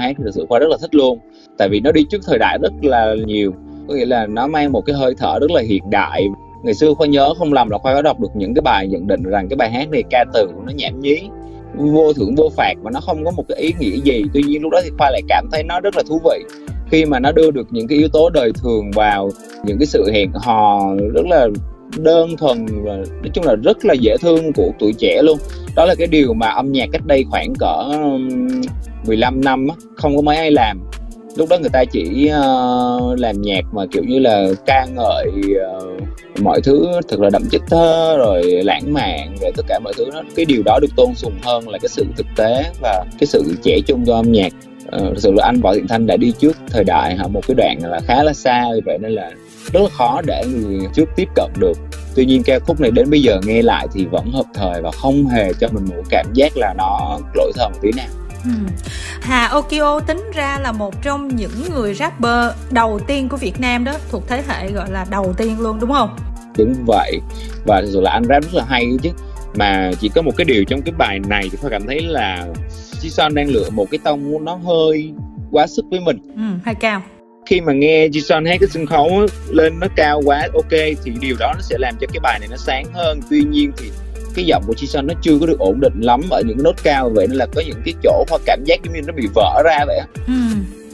hát 0.00 0.14
thì 0.18 0.24
thực 0.24 0.34
sự 0.34 0.46
Khoa 0.48 0.58
rất 0.58 0.70
là 0.70 0.76
thích 0.80 0.94
luôn. 0.94 1.18
Tại 1.58 1.68
vì 1.68 1.80
nó 1.80 1.92
đi 1.92 2.04
trước 2.10 2.18
thời 2.26 2.38
đại 2.38 2.58
rất 2.62 2.72
là 2.82 3.14
nhiều. 3.26 3.52
Có 3.88 3.94
nghĩa 3.94 4.06
là 4.06 4.26
nó 4.26 4.46
mang 4.46 4.72
một 4.72 4.80
cái 4.86 4.96
hơi 4.96 5.14
thở 5.18 5.38
rất 5.40 5.50
là 5.50 5.62
hiện 5.62 5.90
đại. 5.90 6.24
Ngày 6.62 6.74
xưa 6.74 6.94
Khoa 6.94 7.06
nhớ 7.06 7.34
không 7.38 7.52
lầm 7.52 7.70
là 7.70 7.78
Khoa 7.78 7.94
có 7.94 8.02
đọc 8.02 8.20
được 8.20 8.30
những 8.34 8.54
cái 8.54 8.62
bài 8.62 8.88
nhận 8.88 9.06
định 9.06 9.22
rằng 9.22 9.48
cái 9.48 9.56
bài 9.56 9.70
hát 9.70 9.90
này 9.90 10.02
ca 10.10 10.24
từ 10.34 10.46
của 10.46 10.62
nó 10.66 10.72
nhảm 10.76 11.00
nhí, 11.00 11.18
vô 11.74 12.12
thưởng 12.12 12.34
vô 12.34 12.50
phạt 12.56 12.74
và 12.82 12.90
nó 12.90 13.00
không 13.00 13.24
có 13.24 13.30
một 13.30 13.44
cái 13.48 13.58
ý 13.58 13.74
nghĩa 13.78 13.96
gì 14.04 14.24
tuy 14.34 14.42
nhiên 14.42 14.62
lúc 14.62 14.72
đó 14.72 14.80
thì 14.84 14.90
khoa 14.98 15.10
lại 15.10 15.22
cảm 15.28 15.48
thấy 15.52 15.62
nó 15.62 15.80
rất 15.80 15.96
là 15.96 16.02
thú 16.08 16.20
vị 16.24 16.44
khi 16.90 17.04
mà 17.04 17.18
nó 17.18 17.32
đưa 17.32 17.50
được 17.50 17.66
những 17.70 17.88
cái 17.88 17.98
yếu 17.98 18.08
tố 18.08 18.30
đời 18.30 18.52
thường 18.62 18.90
vào 18.90 19.30
những 19.64 19.78
cái 19.78 19.86
sự 19.86 20.10
hẹn 20.12 20.32
hò 20.32 20.80
rất 21.14 21.26
là 21.26 21.48
đơn 21.96 22.36
thuần 22.36 22.66
và 22.66 22.96
nói 22.96 23.30
chung 23.34 23.44
là 23.44 23.54
rất 23.54 23.84
là 23.84 23.94
dễ 23.94 24.16
thương 24.16 24.52
của 24.52 24.70
tuổi 24.78 24.92
trẻ 24.98 25.22
luôn. 25.22 25.38
Đó 25.76 25.84
là 25.84 25.94
cái 25.94 26.06
điều 26.06 26.34
mà 26.34 26.48
âm 26.48 26.72
nhạc 26.72 26.88
cách 26.92 27.06
đây 27.06 27.24
khoảng 27.30 27.52
cỡ 27.58 27.84
15 29.06 29.40
năm 29.40 29.66
không 29.96 30.16
có 30.16 30.22
mấy 30.22 30.36
ai 30.36 30.50
làm. 30.50 30.80
Lúc 31.36 31.48
đó 31.48 31.58
người 31.58 31.70
ta 31.72 31.84
chỉ 31.84 32.30
uh, 32.30 33.20
làm 33.20 33.42
nhạc 33.42 33.64
mà 33.72 33.86
kiểu 33.92 34.02
như 34.06 34.18
là 34.18 34.46
ca 34.66 34.86
ngợi 34.94 35.30
uh, 35.76 36.02
mọi 36.40 36.60
thứ 36.60 36.86
thật 37.08 37.20
là 37.20 37.30
đậm 37.30 37.42
chất 37.50 37.62
thơ 37.68 38.16
rồi 38.18 38.42
lãng 38.42 38.92
mạn 38.92 39.34
rồi 39.40 39.50
tất 39.56 39.62
cả 39.68 39.78
mọi 39.84 39.92
thứ 39.96 40.04
đó. 40.14 40.22
Cái 40.36 40.44
điều 40.44 40.62
đó 40.64 40.78
được 40.82 40.90
tôn 40.96 41.14
sùng 41.14 41.34
hơn 41.42 41.68
là 41.68 41.78
cái 41.78 41.88
sự 41.88 42.06
thực 42.16 42.26
tế 42.36 42.64
và 42.82 43.04
cái 43.20 43.26
sự 43.26 43.54
trẻ 43.62 43.80
trung 43.86 44.04
cho 44.06 44.14
âm 44.14 44.32
nhạc 44.32 44.52
thực 44.92 45.18
sự 45.18 45.32
là 45.32 45.44
anh 45.44 45.60
võ 45.60 45.74
thiện 45.74 45.88
thanh 45.88 46.06
đã 46.06 46.16
đi 46.16 46.32
trước 46.38 46.56
thời 46.70 46.84
đại 46.84 47.16
hả 47.16 47.26
một 47.26 47.40
cái 47.48 47.54
đoạn 47.54 47.78
là 47.82 48.00
khá 48.06 48.22
là 48.22 48.32
xa 48.32 48.64
vậy 48.84 48.98
nên 49.00 49.12
là 49.12 49.30
rất 49.72 49.80
là 49.82 49.88
khó 49.88 50.20
để 50.26 50.44
người 50.46 50.78
trước 50.94 51.08
tiếp 51.16 51.28
cận 51.34 51.50
được 51.58 51.78
tuy 52.14 52.24
nhiên 52.24 52.42
ca 52.42 52.58
khúc 52.58 52.80
này 52.80 52.90
đến 52.90 53.10
bây 53.10 53.22
giờ 53.22 53.40
nghe 53.46 53.62
lại 53.62 53.86
thì 53.94 54.04
vẫn 54.04 54.30
hợp 54.32 54.46
thời 54.54 54.82
và 54.82 54.90
không 54.90 55.26
hề 55.26 55.52
cho 55.60 55.68
mình 55.72 55.84
một 55.84 56.02
cảm 56.10 56.26
giác 56.34 56.56
là 56.56 56.74
nó 56.78 57.18
lỗi 57.34 57.52
thời 57.54 57.68
một 57.68 57.78
tí 57.82 57.90
nào 57.96 58.06
Ừ. 58.44 58.50
Hà 59.20 59.46
Okio 59.46 60.00
tính 60.00 60.30
ra 60.34 60.58
là 60.62 60.72
một 60.72 61.02
trong 61.02 61.28
những 61.28 61.50
người 61.74 61.94
rapper 61.94 62.52
đầu 62.70 63.00
tiên 63.06 63.28
của 63.28 63.36
Việt 63.36 63.60
Nam 63.60 63.84
đó 63.84 63.92
thuộc 64.10 64.28
thế 64.28 64.42
hệ 64.48 64.70
gọi 64.70 64.90
là 64.90 65.06
đầu 65.10 65.34
tiên 65.36 65.60
luôn 65.60 65.80
đúng 65.80 65.92
không? 65.92 66.16
Đúng 66.58 66.74
vậy 66.86 67.20
và 67.66 67.82
rồi 67.86 68.02
là 68.02 68.10
anh 68.10 68.24
rap 68.24 68.42
rất 68.42 68.54
là 68.54 68.64
hay 68.68 68.86
chứ 69.02 69.10
mà 69.54 69.90
chỉ 70.00 70.08
có 70.14 70.22
một 70.22 70.32
cái 70.36 70.44
điều 70.44 70.64
trong 70.64 70.82
cái 70.82 70.92
bài 70.98 71.18
này 71.28 71.48
thì 71.52 71.58
tôi 71.62 71.70
cảm 71.70 71.86
thấy 71.86 72.00
là 72.02 72.46
Jison 73.02 73.34
đang 73.34 73.50
lựa 73.50 73.70
một 73.70 73.86
cái 73.90 73.98
tông 74.04 74.44
nó 74.44 74.54
hơi 74.54 75.12
quá 75.50 75.66
sức 75.66 75.84
với 75.90 76.00
mình. 76.00 76.18
Ừ, 76.36 76.42
hơi 76.64 76.74
cao. 76.74 77.02
Khi 77.46 77.60
mà 77.60 77.72
nghe 77.72 78.08
Jison 78.08 78.48
hát 78.48 78.56
cái 78.60 78.68
sân 78.70 78.86
khấu 78.86 79.26
lên 79.50 79.80
nó 79.80 79.86
cao 79.96 80.22
quá 80.24 80.48
ok 80.54 80.80
thì 81.04 81.12
điều 81.20 81.36
đó 81.38 81.52
nó 81.54 81.60
sẽ 81.60 81.76
làm 81.78 81.94
cho 82.00 82.06
cái 82.12 82.20
bài 82.22 82.38
này 82.38 82.48
nó 82.50 82.56
sáng 82.56 82.84
hơn. 82.94 83.20
Tuy 83.30 83.42
nhiên 83.44 83.72
thì 83.76 83.90
cái 84.34 84.44
giọng 84.44 84.62
của 84.66 84.72
Jisung 84.72 85.06
nó 85.06 85.14
chưa 85.22 85.38
có 85.40 85.46
được 85.46 85.58
ổn 85.58 85.80
định 85.80 86.00
lắm 86.00 86.20
ở 86.30 86.42
những 86.46 86.56
cái 86.56 86.64
nốt 86.64 86.74
cao 86.82 87.10
vậy 87.14 87.26
nên 87.26 87.36
là 87.36 87.46
có 87.54 87.62
những 87.66 87.82
cái 87.84 87.94
chỗ 88.02 88.24
hoa 88.30 88.38
cảm 88.46 88.64
giác 88.64 88.80
giống 88.84 88.94
như 88.94 89.00
nó 89.06 89.12
bị 89.12 89.26
vỡ 89.34 89.62
ra 89.64 89.84
vậy 89.86 90.00
ừ. 90.26 90.32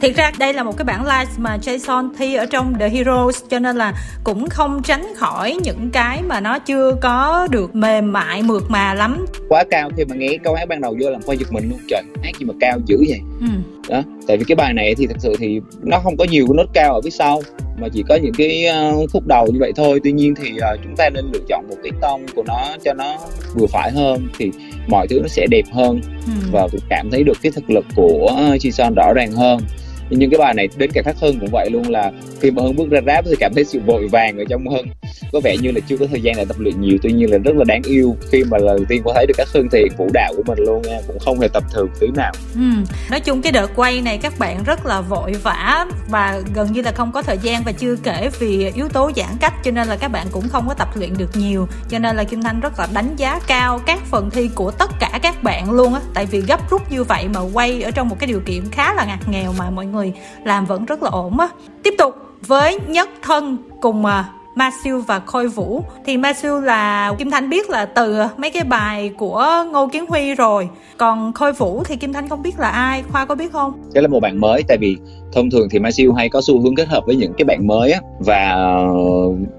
Thiệt 0.01 0.17
ra 0.17 0.33
đây 0.39 0.53
là 0.53 0.63
một 0.63 0.77
cái 0.77 0.85
bản 0.85 1.05
live 1.05 1.33
mà 1.37 1.57
Jason 1.57 2.11
thi 2.19 2.35
ở 2.35 2.47
trong 2.47 2.75
The 2.79 2.89
Heroes 2.89 3.43
cho 3.49 3.59
nên 3.59 3.77
là 3.77 3.93
cũng 4.25 4.49
không 4.49 4.83
tránh 4.83 5.07
khỏi 5.17 5.59
những 5.63 5.91
cái 5.93 6.23
mà 6.23 6.41
nó 6.41 6.59
chưa 6.59 6.97
có 7.01 7.49
được 7.51 7.75
mềm 7.77 8.13
mại 8.13 8.43
mượt 8.43 8.63
mà 8.69 8.95
lắm. 8.95 9.27
Quá 9.49 9.65
cao 9.71 9.91
khi 9.97 10.05
mà 10.05 10.17
nghe 10.17 10.39
câu 10.45 10.55
hát 10.55 10.69
ban 10.69 10.81
đầu 10.81 10.97
vô 11.01 11.11
làm 11.11 11.23
khoa 11.23 11.35
giật 11.35 11.53
mình 11.53 11.71
luôn 11.71 11.79
trời 11.89 12.03
hát 12.23 12.31
gì 12.39 12.47
mà 12.47 12.55
cao 12.61 12.79
dữ 12.87 12.97
vậy. 13.09 13.21
Ừ. 13.41 13.47
Đó, 13.89 14.03
tại 14.27 14.37
vì 14.37 14.45
cái 14.49 14.57
bài 14.57 14.73
này 14.75 14.95
thì 14.95 15.07
thật 15.07 15.17
sự 15.19 15.37
thì 15.39 15.61
nó 15.83 15.99
không 15.99 16.17
có 16.17 16.25
nhiều 16.25 16.47
nốt 16.55 16.67
cao 16.73 16.95
ở 16.95 17.01
phía 17.05 17.11
sau 17.11 17.43
mà 17.79 17.89
chỉ 17.93 18.05
có 18.09 18.19
những 18.23 18.35
cái 18.39 18.67
uh, 19.03 19.11
khúc 19.11 19.27
đầu 19.27 19.47
như 19.47 19.59
vậy 19.61 19.73
thôi 19.77 20.01
tuy 20.05 20.13
nhiên 20.13 20.35
thì 20.35 20.53
uh, 20.53 20.81
chúng 20.85 20.97
ta 20.97 21.11
nên 21.11 21.25
lựa 21.33 21.41
chọn 21.49 21.69
một 21.69 21.77
cái 21.83 21.93
tông 22.01 22.27
của 22.35 22.43
nó 22.47 22.77
cho 22.85 22.95
nó 22.95 23.19
vừa 23.55 23.67
phải 23.67 23.91
hơn 23.91 24.29
thì 24.39 24.51
mọi 24.89 25.07
thứ 25.09 25.21
nó 25.23 25.29
sẽ 25.29 25.47
đẹp 25.51 25.65
hơn 25.73 26.01
ừ. 26.27 26.33
và 26.53 26.69
cũng 26.73 26.81
cảm 26.89 27.09
thấy 27.13 27.23
được 27.23 27.37
cái 27.43 27.53
thực 27.53 27.71
lực 27.71 27.85
của 27.97 28.37
Chi 28.61 28.73
Son 28.73 28.95
rõ 28.95 29.13
ràng 29.15 29.33
hơn 29.33 29.61
nhưng 30.11 30.31
cái 30.31 30.39
bài 30.39 30.55
này 30.55 30.69
đến 30.77 30.91
cả 30.95 31.03
khắc 31.05 31.17
hưng 31.21 31.41
cũng 31.41 31.49
vậy 31.53 31.71
luôn 31.71 31.91
là 31.91 32.13
khi 32.41 32.51
mà 32.51 32.63
hưng 32.63 32.77
bước 32.77 32.91
ra 32.91 33.01
rap 33.07 33.25
thì 33.25 33.35
cảm 33.39 33.53
thấy 33.55 33.65
sự 33.65 33.81
vội 33.87 34.09
vàng 34.13 34.39
ở 34.39 34.45
trong 34.49 34.69
hưng. 34.69 34.87
Có 35.33 35.41
vẻ 35.45 35.57
như 35.63 35.71
là 35.71 35.81
chưa 35.89 35.97
có 35.97 36.07
thời 36.11 36.21
gian 36.21 36.37
để 36.37 36.45
tập 36.45 36.57
luyện 36.61 36.81
nhiều, 36.81 36.99
tuy 37.03 37.13
nhiên 37.13 37.31
là 37.31 37.39
rất 37.39 37.57
là 37.57 37.65
đáng 37.65 37.83
yêu. 37.83 38.17
Khi 38.31 38.45
mà 38.45 38.59
lần 38.59 38.77
đầu 38.77 38.85
tiên 38.89 39.03
có 39.05 39.13
thấy 39.15 39.27
được 39.27 39.35
các 39.37 39.49
hưng 39.55 39.69
thì 39.73 39.85
vũ 39.97 40.09
đạo 40.13 40.33
của 40.37 40.43
mình 40.47 40.59
luôn 40.59 40.83
nha, 40.83 40.99
cũng 41.07 41.19
không 41.19 41.41
hề 41.41 41.49
tập 41.49 41.63
thường 41.73 41.89
tí 42.01 42.07
nào. 42.17 42.33
Ừ. 42.55 42.61
nói 43.11 43.21
chung 43.21 43.43
cái 43.43 43.53
đợt 43.53 43.71
quay 43.77 44.01
này 44.01 44.19
các 44.19 44.39
bạn 44.39 44.63
rất 44.65 44.87
là 44.87 45.01
vội 45.01 45.33
vã 45.33 45.87
và 46.09 46.41
gần 46.55 46.73
như 46.73 46.83
là 46.83 46.93
không 46.93 47.13
có 47.13 47.23
thời 47.23 47.39
gian 47.39 47.63
và 47.65 47.73
chưa 47.73 47.97
kể 47.97 48.31
vì 48.39 48.71
yếu 48.75 48.89
tố 48.89 49.11
giãn 49.17 49.31
cách, 49.41 49.55
cho 49.65 49.71
nên 49.71 49.89
là 49.89 49.97
các 49.97 50.09
bạn 50.09 50.27
cũng 50.31 50.49
không 50.49 50.65
có 50.69 50.75
tập 50.75 50.89
luyện 50.95 51.11
được 51.19 51.31
nhiều. 51.37 51.69
Cho 51.89 51.99
nên 51.99 52.17
là 52.17 52.25
kim 52.25 52.43
thanh 52.43 52.61
rất 52.61 52.79
là 52.79 52.89
đánh 52.93 53.17
giá 53.17 53.41
cao 53.47 53.81
các 53.87 53.99
phần 54.11 54.31
thi 54.31 54.51
của 54.55 54.71
tất 54.71 54.91
cả 55.01 55.19
các 55.23 55.43
bạn 55.43 55.71
luôn 55.71 55.95
á. 55.95 56.01
Tại 56.15 56.27
vì 56.27 56.41
gấp 56.41 56.71
rút 56.71 56.91
như 56.91 57.05
vậy 57.05 57.29
mà 57.35 57.41
quay 57.53 57.83
ở 57.83 57.91
trong 57.91 58.09
một 58.09 58.17
cái 58.19 58.27
điều 58.27 58.41
kiện 58.41 58.71
khá 58.71 58.95
là 58.95 59.05
ngặt 59.05 59.29
nghèo 59.29 59.53
mà 59.59 59.71
mọi 59.71 59.87
người 59.87 59.96
làm 60.45 60.67
vẫn 60.67 60.85
rất 60.85 61.03
là 61.03 61.11
ổn 61.11 61.39
á. 61.39 61.49
Tiếp 61.83 61.95
tục 61.99 62.17
với 62.47 62.79
nhất 62.87 63.09
thân 63.23 63.59
cùng 63.81 64.05
à, 64.05 64.33
uh, 64.95 65.07
và 65.07 65.19
Khôi 65.19 65.49
Vũ. 65.49 65.83
Thì 66.05 66.17
Ma 66.17 66.33
là 66.63 67.13
Kim 67.19 67.31
Thanh 67.31 67.51
biết 67.51 67.71
là 67.71 67.87
từ 67.87 68.19
mấy 68.37 68.51
cái 68.51 68.65
bài 68.65 69.11
của 69.17 69.65
Ngô 69.73 69.89
Kiến 69.93 70.07
Huy 70.09 70.35
rồi. 70.35 70.69
Còn 70.97 71.33
Khôi 71.33 71.53
Vũ 71.53 71.83
thì 71.85 71.97
Kim 71.97 72.13
Thanh 72.13 72.29
không 72.29 72.43
biết 72.43 72.59
là 72.59 72.69
ai 72.69 73.03
Khoa 73.13 73.25
có 73.25 73.35
biết 73.35 73.53
không? 73.53 73.73
Đây 73.95 74.03
là 74.03 74.09
một 74.09 74.21
bạn 74.21 74.41
mới 74.41 74.63
tại 74.69 74.77
vì 74.81 74.97
thông 75.33 75.51
thường 75.51 75.69
thì 75.71 75.79
Ma 75.79 75.91
hay 76.17 76.29
có 76.29 76.41
xu 76.41 76.61
hướng 76.61 76.75
kết 76.75 76.89
hợp 76.89 77.07
với 77.07 77.17
những 77.17 77.33
cái 77.39 77.45
bạn 77.45 77.67
mới 77.67 77.93
á. 77.93 78.01
Và 78.21 78.57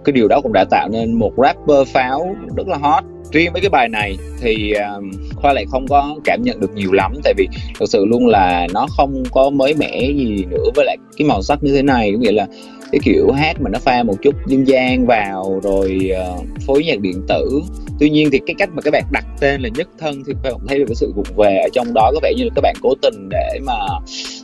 cái 0.06 0.14
điều 0.14 0.28
đó 0.28 0.42
cũng 0.44 0.54
đã 0.54 0.66
tạo 0.72 0.90
nên 0.92 1.14
một 1.14 1.32
rapper 1.38 1.88
pháo 1.88 2.36
rất 2.56 2.68
là 2.68 2.78
hot. 2.78 3.04
Riêng 3.32 3.54
với 3.54 3.62
cái 3.62 3.70
bài 3.70 3.90
này 3.90 4.18
thì 4.42 4.72
à, 4.72 4.92
khoa 5.36 5.54
lại 5.54 5.66
không 5.72 5.88
có 5.88 6.16
cảm 6.24 6.42
nhận 6.44 6.60
được 6.60 6.74
nhiều 6.76 6.92
lắm. 6.92 7.14
Tại 7.24 7.34
vì 7.38 7.48
thực 7.80 7.90
sự 7.90 8.06
luôn 8.06 8.28
là 8.28 8.68
nó 8.74 8.88
không 8.98 9.24
có 9.32 9.50
mới 9.50 9.74
mẻ 9.74 10.02
gì 10.02 10.46
nữa. 10.50 10.64
Với 10.76 10.86
lại 10.86 10.98
cái 11.18 11.28
màu 11.28 11.42
sắc 11.42 11.64
như 11.64 11.74
thế 11.74 11.82
này 11.82 12.12
có 12.12 12.20
nghĩa 12.20 12.32
là 12.32 12.48
cái 12.92 13.00
kiểu 13.04 13.32
hát 13.32 13.62
mà 13.62 13.70
nó 13.70 13.80
pha 13.80 14.04
một 14.04 14.16
chút 14.22 14.36
dân 14.48 14.68
gian 14.68 15.06
vào 15.06 15.60
rồi 15.64 16.12
uh, 16.40 16.48
phối 16.66 16.84
nhạc 16.84 17.00
điện 17.00 17.22
tử. 17.28 17.62
Tuy 18.00 18.10
nhiên 18.10 18.30
thì 18.32 18.40
cái 18.46 18.56
cách 18.58 18.70
mà 18.74 18.82
các 18.82 18.92
bạn 18.92 19.04
đặt 19.12 19.26
tên 19.40 19.62
là 19.62 19.70
nhất 19.70 19.88
thân 20.00 20.24
thì 20.28 20.34
các 20.44 20.52
bạn 20.52 20.68
thấy 20.68 20.80
được 20.80 20.86
cái 20.88 20.96
sự 20.96 21.14
vụng 21.16 21.38
về 21.38 21.58
ở 21.58 21.70
trong 21.74 21.94
đó. 21.94 22.12
Có 22.14 22.20
vẻ 22.24 22.34
như 22.38 22.44
là 22.44 22.50
các 22.56 22.62
bạn 22.62 22.76
cố 22.82 22.94
tình 23.02 23.30
để 23.30 23.60
mà 23.66 23.78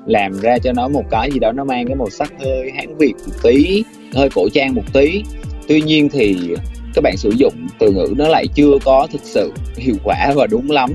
làm 0.05 0.39
ra 0.41 0.57
cho 0.57 0.73
nó 0.73 0.87
một 0.87 1.03
cái 1.11 1.31
gì 1.31 1.39
đó 1.39 1.51
nó 1.51 1.63
mang 1.63 1.87
cái 1.87 1.95
màu 1.95 2.09
sắc 2.09 2.33
hơi 2.39 2.71
hán 2.75 2.97
việt 2.97 3.13
một 3.27 3.33
tí 3.43 3.83
hơi 4.15 4.29
cổ 4.35 4.49
trang 4.53 4.75
một 4.75 4.93
tí. 4.93 5.23
Tuy 5.67 5.81
nhiên 5.81 6.09
thì 6.09 6.37
các 6.95 7.01
bạn 7.03 7.17
sử 7.17 7.29
dụng 7.37 7.53
từ 7.79 7.91
ngữ 7.91 8.13
nó 8.17 8.27
lại 8.27 8.45
chưa 8.55 8.77
có 8.85 9.07
thực 9.11 9.21
sự 9.23 9.51
hiệu 9.77 9.95
quả 10.03 10.33
và 10.35 10.47
đúng 10.47 10.71
lắm. 10.71 10.93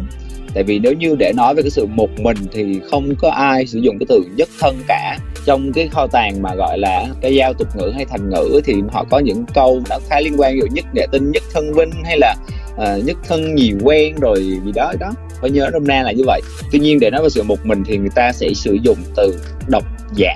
Tại 0.54 0.64
vì 0.64 0.78
nếu 0.78 0.92
như 0.92 1.14
để 1.18 1.32
nói 1.36 1.54
về 1.54 1.62
cái 1.62 1.70
sự 1.70 1.86
một 1.86 2.20
mình 2.20 2.36
thì 2.52 2.80
không 2.90 3.14
có 3.18 3.30
ai 3.30 3.66
sử 3.66 3.78
dụng 3.78 3.98
cái 3.98 4.06
từ 4.08 4.22
nhất 4.36 4.48
thân 4.60 4.76
cả 4.88 5.18
trong 5.48 5.72
cái 5.72 5.88
kho 5.88 6.06
tàng 6.06 6.42
mà 6.42 6.54
gọi 6.54 6.78
là 6.78 7.06
cái 7.20 7.34
giao 7.34 7.52
tục 7.54 7.68
ngữ 7.76 7.92
hay 7.94 8.04
thành 8.04 8.30
ngữ 8.30 8.60
thì 8.64 8.74
họ 8.92 9.04
có 9.10 9.18
những 9.18 9.44
câu 9.54 9.80
nó 9.90 9.98
khá 10.08 10.20
liên 10.20 10.34
quan 10.38 10.54
ví 10.54 10.60
dụ 10.60 10.66
nhất 10.66 10.84
đệ 10.94 11.06
tinh 11.12 11.30
nhất 11.30 11.42
thân 11.54 11.72
vinh 11.72 11.90
hay 12.04 12.18
là 12.18 12.34
uh, 12.74 13.04
nhất 13.04 13.16
thân 13.28 13.54
nhiều 13.54 13.76
quen 13.84 14.14
rồi 14.20 14.44
gì 14.44 14.72
đó 14.74 14.92
đó. 15.00 15.10
Phải 15.40 15.50
nhớ 15.50 15.70
nôm 15.72 15.86
na 15.86 16.02
là 16.02 16.12
như 16.12 16.22
vậy. 16.26 16.40
Tuy 16.72 16.78
nhiên 16.78 17.00
để 17.00 17.10
nói 17.10 17.22
về 17.22 17.28
sự 17.28 17.42
một 17.42 17.66
mình 17.66 17.82
thì 17.86 17.98
người 17.98 18.10
ta 18.14 18.32
sẽ 18.32 18.48
sử 18.54 18.78
dụng 18.82 18.96
từ 19.16 19.38
độc 19.68 19.84
giả 20.14 20.34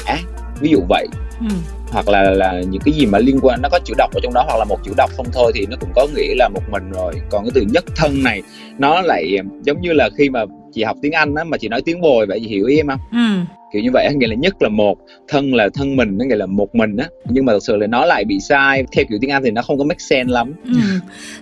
ví 0.60 0.70
dụ 0.70 0.78
vậy. 0.88 1.06
Ừ. 1.40 1.46
Hoặc 1.90 2.08
là 2.08 2.22
là 2.22 2.62
những 2.70 2.82
cái 2.84 2.94
gì 2.94 3.06
mà 3.06 3.18
liên 3.18 3.38
quan 3.42 3.62
nó 3.62 3.68
có 3.68 3.78
chữ 3.84 3.94
độc 3.98 4.14
ở 4.14 4.20
trong 4.22 4.34
đó 4.34 4.44
hoặc 4.46 4.58
là 4.58 4.64
một 4.64 4.78
chữ 4.84 4.92
độc 4.96 5.10
không 5.16 5.26
thôi 5.32 5.52
thì 5.54 5.66
nó 5.70 5.76
cũng 5.80 5.90
có 5.94 6.06
nghĩa 6.16 6.34
là 6.36 6.48
một 6.48 6.62
mình 6.70 6.90
rồi. 6.90 7.14
Còn 7.30 7.44
cái 7.44 7.50
từ 7.54 7.64
nhất 7.72 7.84
thân 7.96 8.22
này 8.22 8.42
nó 8.78 9.00
lại 9.00 9.38
giống 9.62 9.80
như 9.80 9.92
là 9.92 10.08
khi 10.18 10.30
mà 10.30 10.44
chị 10.72 10.82
học 10.82 10.96
tiếng 11.02 11.12
anh 11.12 11.34
á 11.34 11.44
mà 11.44 11.56
chị 11.56 11.68
nói 11.68 11.82
tiếng 11.84 12.00
bồi 12.00 12.26
vậy 12.26 12.40
chị 12.42 12.48
hiểu 12.48 12.66
ý 12.66 12.76
em 12.76 12.86
không? 12.86 13.00
Ừ 13.12 13.56
kiểu 13.72 13.82
như 13.82 13.90
vậy 13.92 14.14
nghĩa 14.14 14.26
là 14.26 14.34
nhất 14.34 14.62
là 14.62 14.68
một 14.68 14.98
thân 15.28 15.54
là 15.54 15.68
thân 15.74 15.96
mình 15.96 16.18
nó 16.18 16.24
nghĩa 16.24 16.36
là 16.36 16.46
một 16.46 16.74
mình 16.74 16.96
á. 16.96 17.06
Nhưng 17.24 17.44
mà 17.44 17.52
thực 17.52 17.62
sự 17.62 17.76
là 17.76 17.86
nó 17.86 18.04
lại 18.04 18.24
bị 18.24 18.40
sai. 18.40 18.84
Theo 18.92 19.04
kiểu 19.08 19.18
tiếng 19.20 19.30
anh 19.30 19.42
thì 19.44 19.50
nó 19.50 19.62
không 19.62 19.78
có 19.78 19.84
make 19.84 19.98
sense 19.98 20.32
lắm. 20.32 20.52
Ừ. 20.64 20.72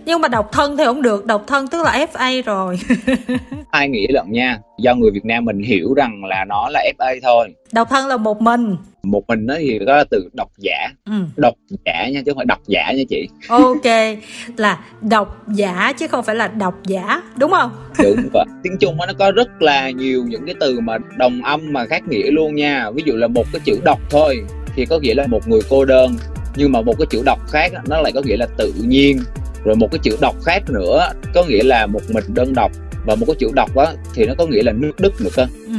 nhưng 0.05 0.21
mà 0.21 0.29
độc 0.29 0.53
thân 0.53 0.77
thì 0.77 0.85
không 0.85 1.03
được. 1.03 1.27
Độc 1.27 1.45
thân 1.47 1.69
tức 1.69 1.83
là 1.85 2.07
fa 2.13 2.43
rồi. 2.43 2.79
Hai 3.73 3.89
nghĩa 3.89 4.07
lận 4.09 4.27
nha. 4.29 4.59
Do 4.79 4.95
người 4.95 5.11
việt 5.11 5.25
nam 5.25 5.45
mình 5.45 5.63
hiểu 5.63 5.95
rằng 5.95 6.25
là 6.25 6.45
nó 6.49 6.69
là 6.71 6.85
fa 6.99 7.21
thôi. 7.23 7.55
Độc 7.73 7.89
thân 7.91 8.07
là 8.07 8.17
một 8.17 8.41
mình 8.43 8.77
một 9.03 9.23
mình 9.29 9.47
nó 9.47 9.55
thì 9.59 9.79
là 9.79 10.05
từ 10.11 10.29
độc 10.33 10.51
giả. 10.59 10.89
Ừ. 11.05 11.13
độc 11.37 11.55
giả 11.87 12.09
nha 12.13 12.23
chứ 12.27 12.33
không 12.33 12.37
phải 12.37 12.47
độc 12.47 12.61
giả 12.67 12.93
nha 12.97 13.03
chị. 13.09 13.29
Ok 13.49 14.17
là 14.57 14.85
độc 15.01 15.47
giả 15.55 15.93
chứ 15.99 16.09
không 16.09 16.25
phải 16.25 16.37
là 16.37 16.49
độc 16.49 16.75
giả 16.87 17.23
đúng 17.37 17.51
không? 17.51 17.71
Đúng 17.99 18.29
vậy. 18.33 18.45
Tiếng 18.63 18.77
trung 18.81 18.97
nó 18.97 19.13
có 19.19 19.33
rất 19.33 19.63
là 19.63 19.91
nhiều 19.91 20.25
những 20.29 20.47
cái 20.47 20.55
từ 20.61 20.81
mà 20.81 20.99
đồng 21.19 21.43
âm 21.43 21.73
mà 21.73 21.87
khác 21.87 22.03
nghĩa 22.09 22.31
luôn 22.31 22.55
nha. 22.55 22.91
Ví 22.91 23.03
dụ 23.07 23.17
là 23.17 23.27
một 23.27 23.45
cái 23.53 23.61
chữ 23.65 23.81
độc 23.85 24.01
thôi 24.11 24.37
thì 24.77 24.87
có 24.87 24.99
nghĩa 24.99 25.15
là 25.15 25.27
một 25.27 25.49
người 25.49 25.61
cô 25.71 25.85
đơn. 25.85 26.17
Nhưng 26.57 26.73
mà 26.73 26.81
một 26.81 26.95
cái 26.99 27.07
chữ 27.11 27.23
độc 27.25 27.39
khác 27.51 27.73
nó 27.89 28.01
lại 28.01 28.13
có 28.13 28.23
nghĩa 28.25 28.37
là 28.37 28.47
tự 28.57 28.73
nhiên. 28.81 29.21
Rồi 29.65 29.77
một 29.77 29.89
cái 29.93 29.99
chữ 30.03 30.17
độc 30.21 30.37
khác 30.45 30.63
nữa 30.69 31.13
có 31.35 31.45
nghĩa 31.45 31.63
là 31.63 31.87
một 31.87 32.03
mình 32.09 32.25
đơn 32.35 32.53
độc. 32.55 32.73
Và 33.07 33.15
một 33.15 33.27
cái 33.27 33.37
chữ 33.39 33.51
độc 33.55 33.77
á 33.77 33.87
thì 34.15 34.27
nó 34.27 34.35
có 34.39 34.47
nghĩa 34.47 34.63
là 34.63 34.73
nước 34.73 34.93
đức 34.99 35.21
nữa 35.21 35.31
cơ. 35.37 35.47
Ừ 35.67 35.75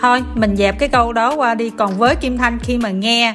thôi, 0.00 0.22
mình 0.34 0.56
dẹp 0.56 0.78
cái 0.78 0.88
câu 0.88 1.12
đó 1.12 1.34
qua 1.36 1.54
đi. 1.54 1.70
Còn 1.70 1.98
với 1.98 2.16
kim 2.16 2.38
thanh, 2.38 2.58
khi 2.58 2.78
mà 2.78 2.90
nghe 2.90 3.34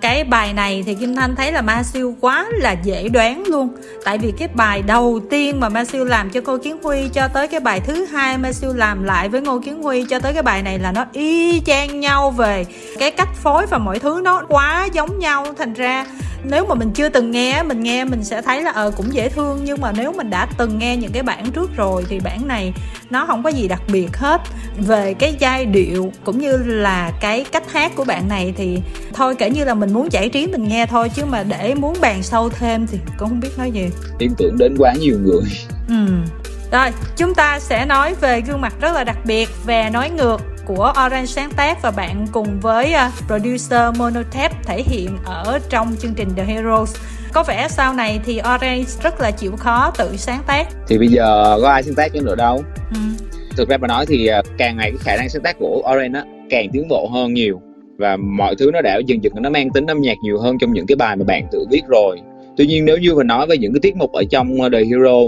cái 0.00 0.24
bài 0.24 0.52
này 0.52 0.82
thì 0.86 0.94
Kim 0.94 1.16
Thanh 1.16 1.36
thấy 1.36 1.52
là 1.52 1.62
Ma 1.62 1.82
Siêu 1.82 2.16
quá 2.20 2.46
là 2.52 2.72
dễ 2.72 3.08
đoán 3.08 3.44
luôn. 3.46 3.68
Tại 4.04 4.18
vì 4.18 4.32
cái 4.38 4.48
bài 4.54 4.82
đầu 4.82 5.20
tiên 5.30 5.60
mà 5.60 5.68
Ma 5.68 5.84
Siêu 5.84 6.04
làm 6.04 6.30
cho 6.30 6.40
cô 6.40 6.58
Kiến 6.58 6.76
Huy 6.82 7.08
Cho 7.08 7.28
tới 7.28 7.48
cái 7.48 7.60
bài 7.60 7.80
thứ 7.80 8.04
hai 8.04 8.38
Ma 8.38 8.52
Siêu 8.52 8.72
làm 8.74 9.04
lại 9.04 9.28
với 9.28 9.40
Ngô 9.40 9.58
Kiến 9.58 9.82
Huy 9.82 10.04
Cho 10.04 10.18
tới 10.18 10.32
cái 10.32 10.42
bài 10.42 10.62
này 10.62 10.78
là 10.78 10.92
nó 10.92 11.04
y 11.12 11.60
chang 11.60 12.00
nhau 12.00 12.30
về 12.30 12.64
Cái 12.98 13.10
cách 13.10 13.28
phối 13.42 13.66
và 13.66 13.78
mọi 13.78 13.98
thứ 13.98 14.20
nó 14.24 14.42
quá 14.48 14.88
giống 14.92 15.18
nhau. 15.18 15.46
Thành 15.58 15.72
ra 15.72 16.06
nếu 16.44 16.66
mà 16.66 16.74
mình 16.74 16.90
chưa 16.94 17.08
từng 17.08 17.30
nghe 17.30 17.62
mình 17.62 17.82
nghe 17.82 18.04
mình 18.04 18.24
sẽ 18.24 18.42
thấy 18.42 18.62
là 18.62 18.70
ờ 18.70 18.90
cũng 18.96 19.14
dễ 19.14 19.28
thương. 19.28 19.60
Nhưng 19.64 19.80
mà 19.80 19.92
nếu 19.92 20.12
mình 20.12 20.30
đã 20.30 20.46
từng 20.58 20.78
nghe 20.78 20.96
những 20.96 21.12
cái 21.12 21.22
bản 21.22 21.50
trước 21.50 21.76
rồi 21.76 22.04
thì 22.08 22.20
bản 22.20 22.48
này 22.48 22.72
nó 23.10 23.26
không 23.26 23.42
có 23.42 23.48
gì 23.48 23.68
đặc 23.68 23.82
biệt 23.92 24.16
hết. 24.16 24.40
Về 24.78 25.14
cái 25.14 25.36
giai 25.38 25.66
điệu 25.66 26.03
cũng 26.24 26.38
như 26.38 26.56
là 26.56 27.12
cái 27.20 27.44
cách 27.52 27.72
hát 27.72 27.92
của 27.96 28.04
bạn 28.04 28.28
này 28.28 28.54
thì 28.56 28.78
thôi 29.12 29.34
kể 29.38 29.50
như 29.50 29.64
là 29.64 29.74
mình 29.74 29.92
muốn 29.92 30.12
giải 30.12 30.28
trí 30.28 30.46
mình 30.46 30.68
nghe 30.68 30.86
thôi 30.86 31.08
chứ 31.14 31.24
mà 31.24 31.42
để 31.42 31.74
muốn 31.74 31.96
bàn 32.00 32.22
sâu 32.22 32.48
thêm 32.48 32.86
thì 32.86 32.98
cũng 33.18 33.28
không 33.28 33.40
biết 33.40 33.58
nói 33.58 33.70
gì. 33.70 33.90
Liên 34.18 34.34
tưởng 34.38 34.58
đến 34.58 34.76
quá 34.78 34.94
nhiều 35.00 35.18
người. 35.22 35.42
Ừ. 35.88 36.06
Rồi 36.72 36.90
chúng 37.16 37.34
ta 37.34 37.58
sẽ 37.60 37.86
nói 37.86 38.14
về 38.20 38.40
gương 38.40 38.60
mặt 38.60 38.74
rất 38.80 38.92
là 38.94 39.04
đặc 39.04 39.18
biệt 39.24 39.48
về 39.66 39.90
nói 39.92 40.10
ngược 40.10 40.40
của 40.66 40.92
Orange 41.06 41.26
sáng 41.26 41.50
tác 41.50 41.82
và 41.82 41.90
bạn 41.90 42.26
cùng 42.32 42.60
với 42.60 42.94
uh, 42.94 43.26
producer 43.26 43.96
Monotep 43.98 44.52
thể 44.64 44.82
hiện 44.82 45.18
ở 45.24 45.58
trong 45.68 45.96
chương 46.00 46.14
trình 46.14 46.28
The 46.36 46.44
Heroes. 46.44 46.96
Có 47.32 47.42
vẻ 47.42 47.68
sau 47.68 47.94
này 47.94 48.20
thì 48.24 48.40
Orange 48.54 48.84
rất 49.02 49.20
là 49.20 49.30
chịu 49.30 49.56
khó 49.56 49.92
tự 49.98 50.16
sáng 50.16 50.42
tác. 50.46 50.66
Thì 50.88 50.98
bây 50.98 51.08
giờ 51.08 51.58
có 51.62 51.68
ai 51.70 51.82
sáng 51.82 51.94
tác 51.94 52.14
nữa 52.14 52.34
đâu? 52.34 52.64
Ừ 52.90 52.96
thực 53.56 53.68
ra 53.68 53.76
mà 53.76 53.88
nói 53.88 54.06
thì 54.06 54.26
à, 54.26 54.42
càng 54.58 54.76
ngày 54.76 54.90
cái 54.90 54.98
khả 55.00 55.16
năng 55.16 55.28
sáng 55.28 55.42
tác 55.42 55.56
của 55.58 55.82
Oren 55.94 56.12
á, 56.12 56.24
càng 56.50 56.68
tiến 56.72 56.88
bộ 56.88 57.08
hơn 57.12 57.34
nhiều. 57.34 57.60
Và 57.98 58.16
mọi 58.16 58.54
thứ 58.58 58.70
nó 58.72 58.80
đã 58.82 59.00
dần 59.06 59.24
dần 59.24 59.32
nó 59.36 59.50
mang 59.50 59.70
tính 59.70 59.86
âm 59.86 60.00
nhạc 60.00 60.18
nhiều 60.22 60.38
hơn 60.38 60.58
trong 60.58 60.72
những 60.72 60.86
cái 60.86 60.96
bài 60.96 61.16
mà 61.16 61.24
bạn 61.24 61.46
tự 61.52 61.66
viết 61.70 61.82
rồi. 61.88 62.20
Tuy 62.56 62.66
nhiên 62.66 62.84
nếu 62.84 62.98
như 62.98 63.14
mà 63.14 63.24
nói 63.24 63.46
về 63.46 63.58
những 63.58 63.72
cái 63.72 63.80
tiết 63.80 63.96
mục 63.96 64.12
ở 64.12 64.24
trong 64.30 64.60
ờ, 64.60 64.68
The 64.72 64.78
Hero, 64.78 65.18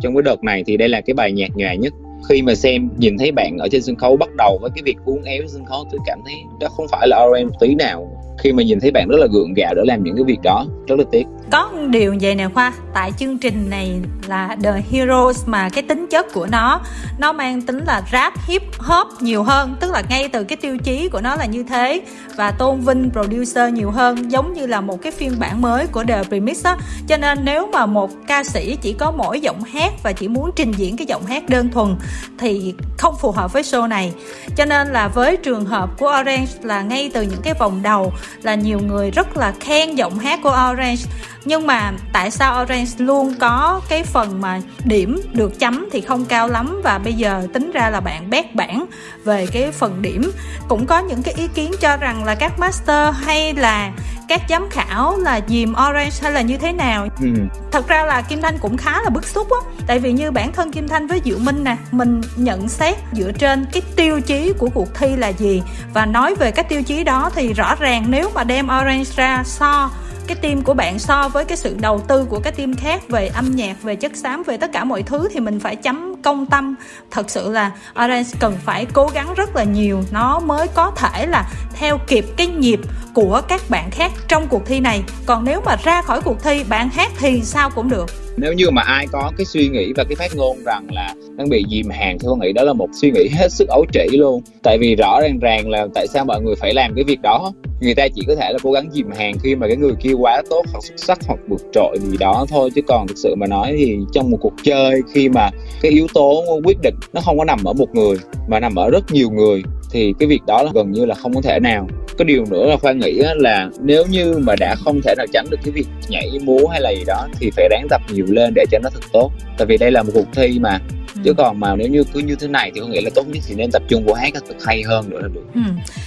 trong 0.00 0.14
cái 0.14 0.22
đợt 0.22 0.44
này 0.44 0.64
thì 0.66 0.76
đây 0.76 0.88
là 0.88 1.00
cái 1.00 1.14
bài 1.14 1.32
nhạc 1.32 1.50
nhòa 1.54 1.74
nhất. 1.74 1.92
Khi 2.28 2.42
mà 2.42 2.54
xem, 2.54 2.88
nhìn 2.96 3.18
thấy 3.18 3.32
bạn 3.32 3.58
ở 3.58 3.68
trên 3.70 3.82
sân 3.82 3.96
khấu 3.96 4.16
bắt 4.16 4.28
đầu 4.38 4.58
với 4.60 4.70
cái 4.74 4.82
việc 4.84 4.96
uốn 5.04 5.22
éo 5.24 5.42
sân 5.46 5.64
khấu, 5.64 5.84
tôi 5.92 6.00
cảm 6.06 6.18
thấy 6.24 6.34
đó 6.60 6.68
không 6.68 6.86
phải 6.90 7.08
là 7.08 7.26
RM 7.28 7.50
tí 7.60 7.74
nào 7.74 8.21
khi 8.38 8.52
mà 8.52 8.62
nhìn 8.62 8.80
thấy 8.80 8.90
bạn 8.90 9.08
rất 9.08 9.16
là 9.20 9.26
gượng 9.26 9.54
gạo 9.54 9.74
để 9.74 9.82
làm 9.84 10.02
những 10.02 10.16
cái 10.16 10.24
việc 10.24 10.38
đó, 10.42 10.64
rất 10.88 10.98
là 10.98 11.04
tiếc. 11.12 11.26
Có 11.50 11.70
điều 11.90 12.16
vậy 12.20 12.34
nè 12.34 12.48
khoa, 12.54 12.72
tại 12.94 13.12
chương 13.18 13.38
trình 13.38 13.70
này 13.70 14.00
là 14.26 14.56
The 14.62 14.82
Heroes 14.90 15.42
mà 15.46 15.68
cái 15.68 15.82
tính 15.82 16.06
chất 16.10 16.32
của 16.32 16.46
nó 16.46 16.80
nó 17.18 17.32
mang 17.32 17.62
tính 17.62 17.78
là 17.86 18.02
rap, 18.12 18.32
hip 18.46 18.62
hop 18.78 19.06
nhiều 19.20 19.42
hơn, 19.42 19.76
tức 19.80 19.90
là 19.90 20.02
ngay 20.08 20.28
từ 20.28 20.44
cái 20.44 20.56
tiêu 20.56 20.78
chí 20.78 21.08
của 21.08 21.20
nó 21.20 21.36
là 21.36 21.46
như 21.46 21.62
thế 21.62 22.00
và 22.36 22.50
tôn 22.50 22.80
vinh 22.80 23.10
producer 23.12 23.72
nhiều 23.72 23.90
hơn, 23.90 24.30
giống 24.32 24.52
như 24.52 24.66
là 24.66 24.80
một 24.80 25.02
cái 25.02 25.12
phiên 25.12 25.32
bản 25.38 25.62
mới 25.62 25.86
của 25.86 26.04
The 26.04 26.22
Remix 26.30 26.64
á. 26.64 26.76
Cho 27.08 27.16
nên 27.16 27.38
nếu 27.44 27.66
mà 27.72 27.86
một 27.86 28.10
ca 28.26 28.44
sĩ 28.44 28.76
chỉ 28.82 28.92
có 28.92 29.10
mỗi 29.10 29.40
giọng 29.40 29.62
hát 29.62 29.92
và 30.02 30.12
chỉ 30.12 30.28
muốn 30.28 30.50
trình 30.56 30.72
diễn 30.72 30.96
cái 30.96 31.06
giọng 31.06 31.26
hát 31.26 31.48
đơn 31.48 31.70
thuần 31.70 31.96
thì 32.38 32.74
không 32.98 33.14
phù 33.20 33.30
hợp 33.30 33.52
với 33.52 33.62
show 33.62 33.88
này. 33.88 34.12
Cho 34.56 34.64
nên 34.64 34.88
là 34.88 35.08
với 35.08 35.36
trường 35.36 35.64
hợp 35.64 35.90
của 35.98 36.16
Orange 36.20 36.52
là 36.62 36.82
ngay 36.82 37.10
từ 37.14 37.22
những 37.22 37.42
cái 37.42 37.54
vòng 37.54 37.82
đầu 37.82 38.12
là 38.42 38.54
nhiều 38.54 38.80
người 38.80 39.10
rất 39.10 39.36
là 39.36 39.52
khen 39.60 39.94
giọng 39.94 40.18
hát 40.18 40.40
của 40.42 40.56
Orange 40.72 41.02
nhưng 41.44 41.66
mà 41.66 41.92
tại 42.12 42.30
sao 42.30 42.62
Orange 42.62 42.90
luôn 42.98 43.34
có 43.40 43.80
cái 43.88 44.02
phần 44.02 44.40
mà 44.40 44.60
điểm 44.84 45.20
được 45.32 45.58
chấm 45.58 45.88
thì 45.92 46.00
không 46.00 46.24
cao 46.24 46.48
lắm 46.48 46.80
và 46.84 46.98
bây 46.98 47.12
giờ 47.12 47.46
tính 47.52 47.70
ra 47.70 47.90
là 47.90 48.00
bạn 48.00 48.30
bét 48.30 48.54
bản 48.54 48.86
về 49.24 49.46
cái 49.52 49.72
phần 49.72 50.02
điểm. 50.02 50.32
Cũng 50.68 50.86
có 50.86 50.98
những 50.98 51.22
cái 51.22 51.34
ý 51.34 51.48
kiến 51.54 51.72
cho 51.80 51.96
rằng 51.96 52.24
là 52.24 52.34
các 52.34 52.58
master 52.58 53.14
hay 53.22 53.54
là 53.54 53.92
các 54.28 54.42
giám 54.48 54.68
khảo 54.70 55.16
là 55.16 55.40
dìm 55.48 55.72
orange 55.72 56.16
hay 56.22 56.32
là 56.32 56.40
như 56.40 56.56
thế 56.56 56.72
nào. 56.72 57.08
Ừ. 57.20 57.28
thật 57.72 57.88
ra 57.88 58.04
là 58.04 58.22
kim 58.22 58.42
thanh 58.42 58.58
cũng 58.58 58.76
khá 58.76 59.02
là 59.02 59.10
bức 59.10 59.26
xúc 59.26 59.48
á. 59.50 59.70
Tại 59.86 59.98
vì 59.98 60.12
như 60.12 60.30
bản 60.30 60.52
thân 60.52 60.72
kim 60.72 60.88
thanh 60.88 61.06
với 61.06 61.20
diệu 61.24 61.38
minh 61.38 61.64
nè 61.64 61.76
mình 61.90 62.20
nhận 62.36 62.68
xét 62.68 62.96
dựa 63.12 63.32
trên 63.32 63.66
cái 63.72 63.82
tiêu 63.96 64.20
chí 64.20 64.52
của 64.58 64.68
cuộc 64.74 64.94
thi 64.94 65.16
là 65.16 65.28
gì. 65.28 65.62
Và 65.94 66.06
nói 66.06 66.34
về 66.34 66.50
các 66.50 66.68
tiêu 66.68 66.82
chí 66.82 67.04
đó 67.04 67.30
thì 67.34 67.52
rõ 67.52 67.74
ràng 67.74 68.04
nếu 68.08 68.30
mà 68.34 68.44
đem 68.44 68.66
orange 68.66 69.10
ra 69.16 69.42
so 69.44 69.90
cái 70.26 70.36
team 70.36 70.62
của 70.62 70.74
bạn 70.74 70.98
so 70.98 71.28
với 71.28 71.44
cái 71.44 71.56
sự 71.56 71.76
đầu 71.80 72.00
tư 72.08 72.24
của 72.24 72.40
cái 72.40 72.52
team 72.52 72.74
khác 72.74 73.08
về 73.08 73.26
âm 73.26 73.50
nhạc, 73.56 73.82
về 73.82 73.96
chất 73.96 74.16
xám, 74.16 74.42
về 74.42 74.56
tất 74.56 74.72
cả 74.72 74.84
mọi 74.84 75.02
thứ 75.02 75.28
thì 75.32 75.40
mình 75.40 75.60
phải 75.60 75.76
chấm 75.76 76.14
công 76.22 76.46
tâm. 76.46 76.74
Thật 77.10 77.30
sự 77.30 77.50
là 77.50 77.70
Orange 78.04 78.30
cần 78.40 78.56
phải 78.64 78.86
cố 78.92 79.10
gắng 79.14 79.34
rất 79.34 79.56
là 79.56 79.64
nhiều. 79.64 80.02
Nó 80.12 80.40
mới 80.40 80.68
có 80.68 80.90
thể 80.96 81.26
là 81.26 81.50
theo 81.74 81.98
kịp 82.06 82.24
cái 82.36 82.46
nhịp 82.46 82.80
của 83.14 83.40
các 83.48 83.60
bạn 83.70 83.90
khác 83.90 84.12
trong 84.28 84.46
cuộc 84.50 84.66
thi 84.66 84.80
này. 84.80 85.02
Còn 85.26 85.44
nếu 85.44 85.60
mà 85.64 85.76
ra 85.84 86.02
khỏi 86.02 86.20
cuộc 86.24 86.42
thi, 86.42 86.64
bạn 86.68 86.88
hát 86.88 87.12
thì 87.18 87.40
sao 87.42 87.70
cũng 87.70 87.88
được. 87.88 88.06
Nếu 88.36 88.52
như 88.52 88.70
mà 88.70 88.82
ai 88.82 89.06
có 89.12 89.32
cái 89.36 89.44
suy 89.44 89.68
nghĩ 89.68 89.92
và 89.96 90.04
cái 90.04 90.16
phát 90.16 90.36
ngôn 90.36 90.56
rằng 90.64 90.86
là 90.90 91.14
đang 91.36 91.48
bị 91.48 91.64
dìm 91.70 91.90
hàng 91.90 92.18
thì 92.18 92.26
tôi 92.26 92.36
nghĩ 92.40 92.52
đó 92.52 92.62
là 92.62 92.72
một 92.72 92.88
suy 92.92 93.10
nghĩ 93.10 93.28
hết 93.28 93.52
sức 93.52 93.68
ấu 93.68 93.84
trĩ 93.92 94.16
luôn. 94.16 94.42
Tại 94.62 94.78
vì 94.78 94.96
rõ 94.96 95.20
ràng 95.20 95.38
ràng 95.38 95.70
là 95.70 95.86
tại 95.94 96.06
sao 96.06 96.24
mọi 96.24 96.40
người 96.42 96.54
phải 96.60 96.74
làm 96.74 96.94
cái 96.94 97.04
việc 97.04 97.22
đó. 97.22 97.52
Người 97.80 97.94
ta 97.94 98.08
chỉ 98.14 98.22
có 98.28 98.34
thể 98.34 98.52
là 98.52 98.58
cố 98.62 98.72
gắng 98.72 98.88
dìm 98.92 99.10
hàng 99.10 99.34
khi 99.42 99.54
mà 99.54 99.66
cái 99.66 99.76
người 99.76 99.92
kia 100.00 100.12
quá 100.12 100.42
tốt, 100.50 100.62
hoặc 100.72 100.80
xuất 100.82 100.94
sắc, 100.96 101.18
hoặc 101.26 101.38
vượt 101.48 101.60
trội 101.72 101.98
gì 102.00 102.16
đó 102.16 102.46
thôi. 102.48 102.70
Chứ 102.74 102.80
còn 102.88 103.06
thực 103.08 103.18
sự 103.18 103.34
mà 103.34 103.46
nói 103.46 103.74
thì 103.78 103.98
trong 104.12 104.30
một 104.30 104.38
cuộc 104.40 104.54
chơi 104.62 105.00
khi 105.14 105.28
mà 105.28 105.50
cái 105.82 105.92
yếu 105.92 106.06
tố 106.14 106.44
quyết 106.64 106.76
định 106.82 106.94
nó 107.12 107.20
không 107.20 107.38
có 107.38 107.44
nằm 107.44 107.64
ở 107.64 107.72
một 107.72 107.94
người, 107.94 108.16
mà 108.48 108.60
nằm 108.60 108.74
ở 108.74 108.90
rất 108.90 109.12
nhiều 109.12 109.30
người 109.30 109.62
thì 109.92 110.14
cái 110.18 110.28
việc 110.28 110.40
đó 110.46 110.62
là 110.62 110.70
gần 110.74 110.92
như 110.92 111.04
là 111.04 111.14
không 111.14 111.34
có 111.34 111.40
thể 111.42 111.60
nào 111.60 111.88
có 112.18 112.24
điều 112.24 112.44
nữa 112.50 112.66
là 112.66 112.76
khoa 112.76 112.92
nghĩ 112.92 113.22
là 113.36 113.68
nếu 113.80 114.04
như 114.10 114.38
mà 114.38 114.56
đã 114.56 114.74
không 114.84 115.00
thể 115.04 115.14
nào 115.18 115.26
tránh 115.32 115.46
được 115.50 115.56
cái 115.64 115.72
việc 115.72 115.86
nhảy 116.08 116.30
múa 116.42 116.66
hay 116.66 116.80
là 116.80 116.90
gì 116.90 117.04
đó 117.06 117.28
thì 117.40 117.50
phải 117.56 117.68
ráng 117.70 117.86
tập 117.90 118.02
nhiều 118.12 118.26
lên 118.28 118.52
để 118.54 118.64
cho 118.70 118.78
nó 118.82 118.90
thật 118.94 119.04
tốt 119.12 119.30
tại 119.58 119.66
vì 119.66 119.76
đây 119.76 119.90
là 119.90 120.02
một 120.02 120.10
cuộc 120.14 120.26
thi 120.32 120.58
mà 120.60 120.78
chứ 121.24 121.34
còn 121.38 121.60
mà 121.60 121.76
nếu 121.76 121.88
như 121.88 122.04
cứ 122.12 122.20
như 122.20 122.34
thế 122.34 122.48
này 122.48 122.70
thì 122.74 122.80
tôi 122.80 122.88
nghĩ 122.88 123.00
là 123.00 123.10
tốt 123.14 123.24
nhất 123.28 123.42
thì 123.46 123.54
nên 123.54 123.70
tập 123.70 123.82
trung 123.88 124.04
vào 124.06 124.14
hát 124.14 124.32
thật 124.34 124.56
hay 124.66 124.82
hơn 124.82 125.10
nữa 125.10 125.18
là 125.22 125.28
được. 125.28 125.44
Ừ. 125.54 125.60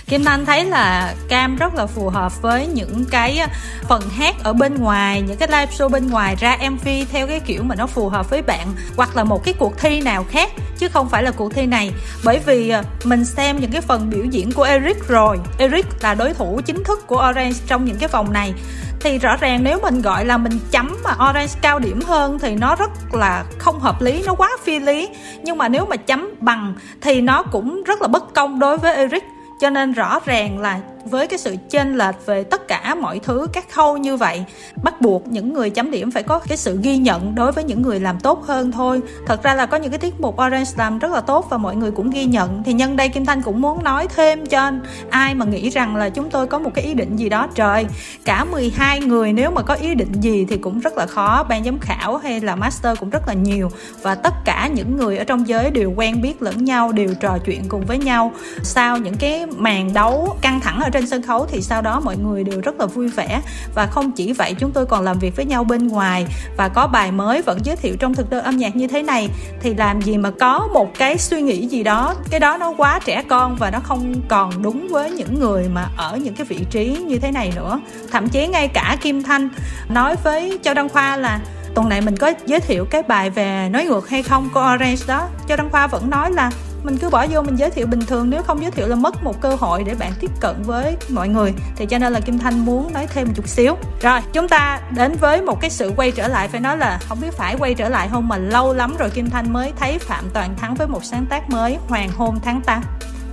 Kim 0.07 0.23
Thanh 0.23 0.45
thấy 0.45 0.65
là 0.65 1.15
Cam 1.29 1.55
rất 1.55 1.75
là 1.75 1.85
phù 1.85 2.09
hợp 2.09 2.41
với 2.41 2.67
những 2.67 3.05
cái 3.11 3.39
phần 3.89 4.01
hát 4.09 4.35
ở 4.43 4.53
bên 4.53 4.75
ngoài 4.75 5.21
những 5.21 5.37
cái 5.37 5.47
live 5.47 5.71
show 5.77 5.89
bên 5.89 6.09
ngoài 6.09 6.35
ra 6.39 6.57
MV 6.69 6.87
theo 7.11 7.27
cái 7.27 7.39
kiểu 7.39 7.63
mà 7.63 7.75
nó 7.75 7.87
phù 7.87 8.09
hợp 8.09 8.29
với 8.29 8.41
bạn 8.41 8.67
hoặc 8.95 9.17
là 9.17 9.23
một 9.23 9.43
cái 9.43 9.53
cuộc 9.53 9.77
thi 9.77 10.01
nào 10.01 10.23
khác 10.23 10.51
chứ 10.77 10.87
không 10.87 11.09
phải 11.09 11.23
là 11.23 11.31
cuộc 11.31 11.53
thi 11.53 11.65
này. 11.65 11.91
Bởi 12.23 12.39
vì 12.45 12.69
à, 12.69 12.83
mình 13.03 13.25
xem 13.25 13.59
những 13.59 13.71
cái 13.71 13.81
phần 13.81 14.09
biểu 14.09 14.25
diễn 14.31 14.51
của 14.51 14.63
Eric 14.63 15.07
rồi. 15.07 15.39
Eric 15.59 15.85
là 16.01 16.13
đối 16.13 16.33
thủ 16.33 16.61
chính 16.65 16.83
thức 16.83 17.07
của 17.07 17.27
Orange 17.29 17.59
trong 17.67 17.85
những 17.85 17.97
cái 17.97 18.09
vòng 18.09 18.33
này 18.33 18.53
thì 19.05 19.17
rõ 19.17 19.35
ràng 19.35 19.63
nếu 19.63 19.79
mình 19.81 20.01
gọi 20.01 20.25
là 20.25 20.37
mình 20.37 20.59
chấm 20.71 20.97
mà 21.03 21.11
Orange 21.29 21.53
cao 21.61 21.79
điểm 21.79 22.01
hơn 22.01 22.39
thì 22.39 22.55
nó 22.55 22.75
rất 22.75 22.91
là 23.13 23.43
không 23.57 23.79
hợp 23.79 24.01
lý, 24.01 24.23
nó 24.25 24.33
quá 24.33 24.49
phi 24.63 24.79
lý. 24.79 25.09
Nhưng 25.43 25.57
mà 25.57 25.67
nếu 25.67 25.85
mà 25.85 25.95
chấm 25.95 26.29
bằng 26.39 26.73
thì 27.01 27.21
nó 27.21 27.43
cũng 27.43 27.83
rất 27.83 28.01
là 28.01 28.07
bất 28.07 28.33
công 28.33 28.59
đối 28.59 28.77
với 28.77 28.95
Eric. 28.95 29.23
Cho 29.59 29.69
nên 29.69 29.91
rõ 29.91 30.19
ràng 30.25 30.59
là 30.59 30.79
với 31.05 31.27
cái 31.27 31.39
sự 31.39 31.55
chênh 31.69 31.97
lệch 31.97 32.25
về 32.25 32.43
tất 32.43 32.67
cả 32.67 32.95
mọi 32.95 33.19
thứ, 33.19 33.47
các 33.53 33.71
khâu 33.71 33.97
như 33.97 34.17
vậy, 34.17 34.43
bắt 34.83 35.01
buộc 35.01 35.27
những 35.27 35.53
người 35.53 35.69
chấm 35.69 35.91
điểm 35.91 36.11
phải 36.11 36.23
có 36.23 36.39
cái 36.39 36.57
sự 36.57 36.79
ghi 36.83 36.97
nhận 36.97 37.35
đối 37.35 37.51
với 37.51 37.63
những 37.63 37.81
người 37.81 37.99
làm 37.99 38.19
tốt 38.19 38.43
hơn 38.45 38.71
thôi. 38.71 39.01
Thật 39.27 39.43
ra 39.43 39.55
là 39.55 39.65
có 39.65 39.77
những 39.77 39.91
cái 39.91 39.99
tiết 39.99 40.19
mục 40.19 40.41
orange 40.41 40.71
làm 40.77 40.99
rất 40.99 41.11
là 41.11 41.21
tốt 41.21 41.47
và 41.49 41.57
mọi 41.57 41.75
người 41.75 41.91
cũng 41.91 42.09
ghi 42.09 42.25
nhận. 42.25 42.63
Thì 42.63 42.73
nhân 42.73 42.95
đây 42.95 43.09
kim 43.09 43.25
thanh 43.25 43.41
cũng 43.41 43.61
muốn 43.61 43.83
nói 43.83 44.07
thêm 44.15 44.45
cho 44.45 44.71
ai 45.09 45.35
mà 45.35 45.45
nghĩ 45.45 45.69
rằng 45.69 45.95
là 45.95 46.09
chúng 46.09 46.29
tôi 46.29 46.47
có 46.47 46.59
một 46.59 46.71
cái 46.73 46.85
ý 46.85 46.93
định 46.93 47.15
gì 47.15 47.29
đó. 47.29 47.47
Trời, 47.55 47.85
cả 48.25 48.43
12 48.43 48.99
người 48.99 49.33
nếu 49.33 49.51
mà 49.51 49.61
có 49.61 49.73
ý 49.73 49.95
định 49.95 50.11
gì 50.11 50.45
thì 50.49 50.57
cũng 50.57 50.79
rất 50.79 50.97
là 50.97 51.05
khó. 51.05 51.43
Ban 51.43 51.63
giám 51.63 51.79
khảo 51.79 52.17
hay 52.17 52.41
là 52.41 52.55
master 52.55 52.99
cũng 52.99 53.09
rất 53.09 53.27
là 53.27 53.33
nhiều 53.33 53.69
và 54.01 54.15
tất 54.15 54.33
cả 54.45 54.69
những 54.73 54.97
người 54.97 55.17
ở 55.17 55.23
trong 55.23 55.47
giới 55.47 55.71
đều 55.71 55.93
quen 55.95 56.21
biết 56.21 56.41
lẫn 56.41 56.65
nhau, 56.65 56.91
đều 56.91 57.13
trò 57.19 57.37
chuyện 57.45 57.63
cùng 57.67 57.85
với 57.85 57.97
nhau. 57.97 58.31
Sau 58.63 58.97
những 58.97 59.17
cái 59.17 59.45
màn 59.45 59.93
đấu 59.93 60.37
căng 60.41 60.59
thẳng 60.59 60.79
ở 60.79 60.89
trên 60.95 61.07
sân 61.07 61.21
khấu 61.21 61.45
thì 61.45 61.61
sau 61.61 61.81
đó 61.81 61.99
mọi 61.99 62.17
người 62.17 62.43
đều 62.43 62.61
rất 62.61 62.79
là 62.79 62.85
vui 62.85 63.07
vẻ. 63.07 63.41
Và 63.75 63.85
không 63.85 64.11
chỉ 64.11 64.33
vậy, 64.33 64.55
chúng 64.59 64.71
tôi 64.71 64.85
còn 64.85 65.03
làm 65.03 65.19
việc 65.19 65.35
với 65.35 65.45
nhau 65.45 65.63
bên 65.63 65.87
ngoài. 65.87 66.27
Và 66.57 66.69
có 66.69 66.87
bài 66.87 67.11
mới 67.11 67.41
vẫn 67.41 67.59
giới 67.63 67.75
thiệu 67.75 67.95
trong 67.99 68.15
thực 68.15 68.29
đơn 68.29 68.43
âm 68.43 68.57
nhạc 68.57 68.75
như 68.75 68.87
thế 68.87 69.03
này. 69.03 69.29
Thì 69.61 69.73
làm 69.73 70.01
gì 70.01 70.17
mà 70.17 70.31
có 70.39 70.67
một 70.73 70.97
cái 70.97 71.17
suy 71.17 71.41
nghĩ 71.41 71.67
gì 71.67 71.83
đó, 71.83 72.15
cái 72.29 72.39
đó 72.39 72.57
nó 72.57 72.73
quá 72.77 72.99
trẻ 73.05 73.23
con 73.29 73.55
và 73.59 73.71
nó 73.71 73.79
không 73.79 74.15
còn 74.27 74.61
đúng 74.61 74.87
với 74.87 75.11
những 75.11 75.39
người 75.39 75.69
mà 75.73 75.89
ở 75.97 76.17
những 76.17 76.35
cái 76.35 76.45
vị 76.45 76.59
trí 76.69 76.97
như 77.07 77.19
thế 77.19 77.31
này 77.31 77.51
nữa. 77.55 77.79
Thậm 78.11 78.29
chí 78.29 78.47
ngay 78.47 78.67
cả 78.67 78.97
kim 79.01 79.23
thanh 79.23 79.49
nói 79.89 80.15
với 80.23 80.59
châu 80.63 80.73
đăng 80.73 80.89
khoa 80.89 81.17
là, 81.17 81.39
tuần 81.75 81.89
này 81.89 82.01
mình 82.01 82.17
có 82.17 82.31
giới 82.45 82.59
thiệu 82.59 82.85
cái 82.85 83.03
bài 83.03 83.29
về 83.29 83.69
nói 83.71 83.85
ngược 83.85 84.09
hay 84.09 84.23
không? 84.23 84.49
Của 84.53 84.73
orange 84.75 85.01
đó. 85.07 85.27
Châu 85.47 85.57
đăng 85.57 85.69
khoa 85.69 85.87
vẫn 85.87 86.09
nói 86.09 86.31
là 86.31 86.51
mình 86.85 86.97
cứ 86.97 87.09
bỏ 87.09 87.25
vô 87.27 87.41
mình 87.41 87.55
giới 87.55 87.69
thiệu 87.69 87.87
bình 87.87 88.01
thường 88.07 88.29
nếu 88.29 88.43
không 88.43 88.61
giới 88.61 88.71
thiệu 88.71 88.87
là 88.87 88.95
mất 88.95 89.23
một 89.23 89.41
cơ 89.41 89.55
hội 89.55 89.83
để 89.83 89.95
bạn 89.95 90.11
tiếp 90.19 90.31
cận 90.39 90.55
với 90.63 90.97
mọi 91.09 91.27
người. 91.27 91.53
Thì 91.75 91.85
cho 91.85 91.97
nên 91.97 92.13
là 92.13 92.19
kim 92.19 92.39
thanh 92.39 92.65
muốn 92.65 92.93
nói 92.93 93.07
thêm 93.07 93.27
một 93.27 93.33
chút 93.35 93.47
xíu. 93.47 93.75
Rồi 94.01 94.19
chúng 94.33 94.47
ta 94.47 94.81
đến 94.95 95.15
với 95.19 95.41
một 95.41 95.61
cái 95.61 95.69
sự 95.69 95.91
quay 95.95 96.11
trở 96.11 96.27
lại 96.27 96.47
phải 96.47 96.61
nói 96.61 96.77
là 96.77 96.99
không 97.07 97.21
biết 97.21 97.33
phải 97.33 97.55
quay 97.59 97.73
trở 97.73 97.89
lại 97.89 98.07
không 98.11 98.27
mà 98.27 98.37
lâu 98.37 98.73
lắm 98.73 98.95
rồi 98.99 99.09
kim 99.09 99.29
thanh 99.29 99.53
mới 99.53 99.71
thấy 99.79 99.99
phạm 99.99 100.25
toàn 100.33 100.55
thắng 100.55 100.75
với 100.75 100.87
một 100.87 101.03
sáng 101.03 101.25
tác 101.29 101.49
mới 101.49 101.77
hoàng 101.87 102.09
hôn 102.15 102.39
tháng 102.43 102.61
8 102.65 102.81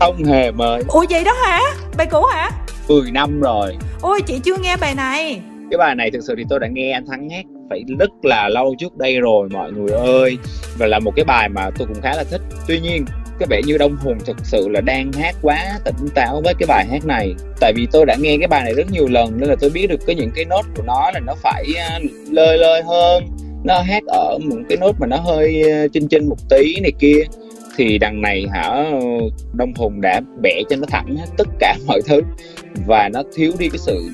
không 0.00 0.24
hề 0.24 0.50
mới. 0.50 0.82
Ủa 0.88 1.04
vậy 1.10 1.24
đó 1.24 1.32
hả? 1.46 1.60
Bài 1.96 2.06
cũ 2.10 2.24
hả? 2.34 2.50
10 2.88 3.10
năm 3.10 3.40
rồi. 3.40 3.76
Ôi 4.00 4.20
chị 4.26 4.38
chưa 4.38 4.56
nghe 4.56 4.76
bài 4.76 4.94
này. 4.94 5.42
Cái 5.70 5.78
bài 5.78 5.94
này 5.94 6.10
thực 6.10 6.20
sự 6.26 6.34
thì 6.36 6.44
tôi 6.48 6.60
đã 6.60 6.68
nghe 6.68 6.92
anh 6.92 7.06
thắng 7.06 7.30
hát 7.30 7.44
phải 7.70 7.84
rất 7.98 8.10
là 8.22 8.48
lâu 8.48 8.74
trước 8.78 8.96
đây 8.96 9.20
rồi 9.20 9.48
mọi 9.52 9.72
người 9.72 9.90
ơi. 9.90 10.38
Và 10.78 10.86
là 10.86 10.98
một 10.98 11.12
cái 11.16 11.24
bài 11.24 11.48
mà 11.48 11.70
tôi 11.78 11.88
cũng 11.88 12.02
khá 12.02 12.14
là 12.14 12.24
thích. 12.30 12.40
Tuy 12.66 12.80
nhiên 12.80 13.04
có 13.40 13.46
vẻ 13.50 13.60
như 13.66 13.78
Đông 13.78 13.96
Hùng 13.96 14.18
thực 14.26 14.36
sự 14.42 14.68
là 14.68 14.80
đang 14.80 15.12
hát 15.12 15.34
quá 15.42 15.78
tỉnh 15.84 16.08
táo 16.14 16.40
với 16.44 16.54
cái 16.58 16.66
bài 16.66 16.86
hát 16.90 17.06
này. 17.06 17.34
Tại 17.60 17.72
vì 17.76 17.86
tôi 17.92 18.06
đã 18.06 18.16
nghe 18.20 18.36
cái 18.38 18.48
bài 18.48 18.62
này 18.64 18.74
rất 18.74 18.90
nhiều 18.90 19.08
lần 19.08 19.32
nên 19.36 19.48
là 19.48 19.56
tôi 19.60 19.70
biết 19.70 19.86
được 19.86 20.06
cái 20.06 20.16
những 20.16 20.30
cái 20.34 20.44
nốt 20.44 20.62
của 20.76 20.82
nó 20.82 21.10
là 21.14 21.20
nó 21.20 21.34
phải 21.34 21.64
à, 21.78 21.98
lơi 22.30 22.58
lơi 22.58 22.82
hơn. 22.82 23.24
Nó 23.64 23.80
hát 23.80 24.02
ở 24.06 24.38
một 24.44 24.56
cái 24.68 24.78
nốt 24.80 24.92
mà 25.00 25.06
nó 25.06 25.16
hơi 25.16 25.70
à, 25.70 25.86
chinh 25.92 26.08
chinh 26.08 26.28
một 26.28 26.48
tí 26.50 26.80
này 26.80 26.92
kia. 26.98 27.22
Thì 27.76 27.98
đằng 27.98 28.20
này 28.20 28.46
hả, 28.52 28.90
Đông 29.52 29.72
Hùng 29.74 30.00
đã 30.00 30.20
bẻ 30.42 30.62
cho 30.70 30.76
nó 30.76 30.86
thẳng 30.88 31.16
hết 31.16 31.26
tất 31.38 31.48
cả 31.58 31.76
mọi 31.86 32.00
thứ. 32.06 32.20
Và 32.86 33.08
nó 33.12 33.22
thiếu 33.34 33.52
đi 33.58 33.68
cái 33.68 33.78
sự 33.78 34.08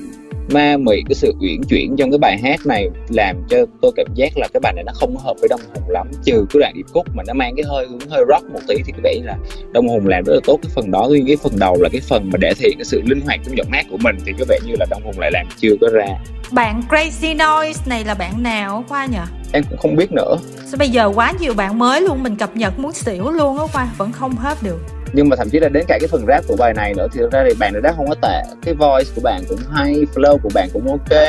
ma 0.53 0.77
mị 0.77 1.01
cái 1.09 1.15
sự 1.15 1.33
uyển 1.39 1.63
chuyển 1.69 1.95
trong 1.97 2.11
cái 2.11 2.17
bài 2.17 2.37
hát 2.43 2.65
này 2.65 2.87
làm 3.09 3.35
cho 3.49 3.57
tôi 3.81 3.91
cảm 3.95 4.07
giác 4.15 4.37
là 4.37 4.47
cái 4.53 4.59
bài 4.59 4.73
này 4.73 4.83
nó 4.83 4.91
không 4.95 5.17
hợp 5.17 5.33
với 5.39 5.47
đông 5.49 5.61
hùng 5.73 5.89
lắm. 5.89 6.11
Trừ 6.25 6.45
cái 6.49 6.59
đoạn 6.59 6.73
điệp 6.75 6.85
khúc 6.93 7.07
mà 7.15 7.23
nó 7.27 7.33
mang 7.33 7.53
cái 7.55 7.65
hơi 7.69 7.87
hướng 7.87 8.09
hơi 8.09 8.23
rock 8.29 8.53
một 8.53 8.59
tí 8.67 8.75
thì 8.85 8.91
có 8.91 8.99
vẻ 9.03 9.15
là 9.23 9.37
đông 9.71 9.87
hùng 9.87 10.07
làm 10.07 10.23
rất 10.23 10.33
là 10.33 10.39
tốt. 10.43 10.59
Cái 10.63 10.71
phần 10.75 10.91
đó 10.91 11.05
tuy 11.09 11.23
cái 11.27 11.35
phần 11.43 11.53
đầu 11.59 11.77
là 11.81 11.89
cái 11.91 12.01
phần 12.01 12.29
mà 12.33 12.37
để 12.41 12.53
thể 12.59 12.67
hiện 12.69 12.77
cái 12.77 12.85
sự 12.85 13.01
linh 13.05 13.21
hoạt 13.21 13.39
trong 13.45 13.57
giọng 13.57 13.71
hát 13.71 13.85
của 13.91 13.97
mình 13.97 14.15
thì 14.25 14.31
có 14.39 14.45
vẻ 14.49 14.59
như 14.65 14.75
là 14.79 14.85
đông 14.89 15.03
hùng 15.03 15.19
lại 15.19 15.31
làm 15.33 15.45
chưa 15.57 15.75
có 15.81 15.87
ra. 15.93 16.07
Bạn 16.51 16.81
Crazy 16.89 17.37
Noise 17.37 17.81
này 17.85 18.03
là 18.05 18.13
bạn 18.13 18.43
nào 18.43 18.83
khoa 18.89 19.05
nhỉ? 19.05 19.17
Em 19.51 19.63
cũng 19.69 19.79
không 19.79 19.95
biết 19.95 20.11
nữa. 20.11 20.37
Sao 20.65 20.77
bây 20.77 20.89
giờ 20.89 21.11
quá 21.15 21.33
nhiều 21.39 21.53
bạn 21.53 21.79
mới 21.79 22.01
luôn 22.01 22.23
mình 22.23 22.35
cập 22.35 22.55
nhật 22.55 22.79
muốn 22.79 22.91
xỉu 22.91 23.31
luôn 23.31 23.57
á 23.57 23.63
khoa 23.73 23.87
vẫn 23.97 24.11
không 24.11 24.35
hết 24.35 24.57
được 24.63 24.79
nhưng 25.13 25.29
mà 25.29 25.35
thậm 25.35 25.49
chí 25.49 25.59
là 25.59 25.69
đến 25.69 25.85
cả 25.87 25.97
cái 26.01 26.07
phần 26.07 26.25
rap 26.27 26.47
của 26.47 26.55
bài 26.55 26.73
này 26.73 26.93
nữa 26.93 27.07
thì 27.13 27.19
thực 27.19 27.31
ra 27.31 27.43
thì 27.49 27.55
bạn 27.59 27.73
rap 27.83 27.95
không 27.97 28.07
có 28.07 28.15
tệ. 28.21 28.41
Cái 28.65 28.73
voice 28.73 29.09
của 29.15 29.21
bạn 29.21 29.43
cũng 29.49 29.59
hay 29.71 29.93
flow 30.15 30.37
của 30.37 30.49
bạn 30.53 30.69
cũng 30.73 30.87
ok. 30.87 31.19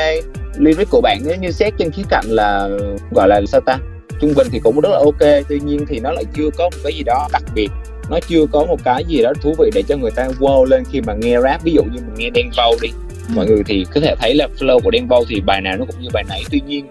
Lyric 0.57 0.89
của 0.89 1.01
bạn 1.01 1.21
nếu 1.25 1.35
như 1.35 1.51
xét 1.51 1.73
trên 1.77 1.91
khía 1.91 2.03
cạnh 2.09 2.25
là 2.27 2.69
gọi 3.11 3.27
là 3.27 3.41
sao 3.47 3.61
ta? 3.61 3.77
Trung 4.21 4.33
bình 4.35 4.47
thì 4.51 4.59
cũng 4.59 4.79
rất 4.79 4.89
là 4.89 4.97
ok 4.97 5.43
tuy 5.49 5.59
nhiên 5.59 5.85
thì 5.87 5.99
nó 5.99 6.11
lại 6.11 6.23
chưa 6.33 6.49
có 6.57 6.63
một 6.63 6.77
cái 6.83 6.93
gì 6.93 7.03
đó 7.03 7.27
đặc 7.33 7.43
biệt. 7.55 7.69
Nó 8.09 8.19
chưa 8.27 8.45
có 8.51 8.65
một 8.65 8.79
cái 8.83 9.03
gì 9.07 9.21
đó 9.21 9.33
thú 9.41 9.55
vị 9.59 9.71
để 9.73 9.83
cho 9.87 9.97
người 9.97 10.11
ta 10.11 10.27
wow 10.39 10.65
lên 10.65 10.83
khi 10.91 11.01
mà 11.01 11.13
nghe 11.13 11.41
rap. 11.41 11.63
Ví 11.63 11.71
dụ 11.73 11.83
như 11.83 11.99
mình 12.01 12.15
nghe 12.17 12.29
Đen 12.29 12.49
Vâu 12.57 12.75
đi. 12.81 12.89
Mọi 13.35 13.45
người 13.45 13.63
thì 13.65 13.85
có 13.93 14.01
thể 14.01 14.15
thấy 14.19 14.35
là 14.35 14.47
flow 14.59 14.79
của 14.79 14.91
Đen 14.91 15.07
Vâu 15.07 15.25
thì 15.29 15.41
bài 15.41 15.61
nào 15.61 15.77
nó 15.77 15.85
cũng 15.85 16.01
như 16.01 16.09
bài 16.13 16.23
nãy. 16.29 16.43
Tuy 16.51 16.61
nhiên 16.67 16.87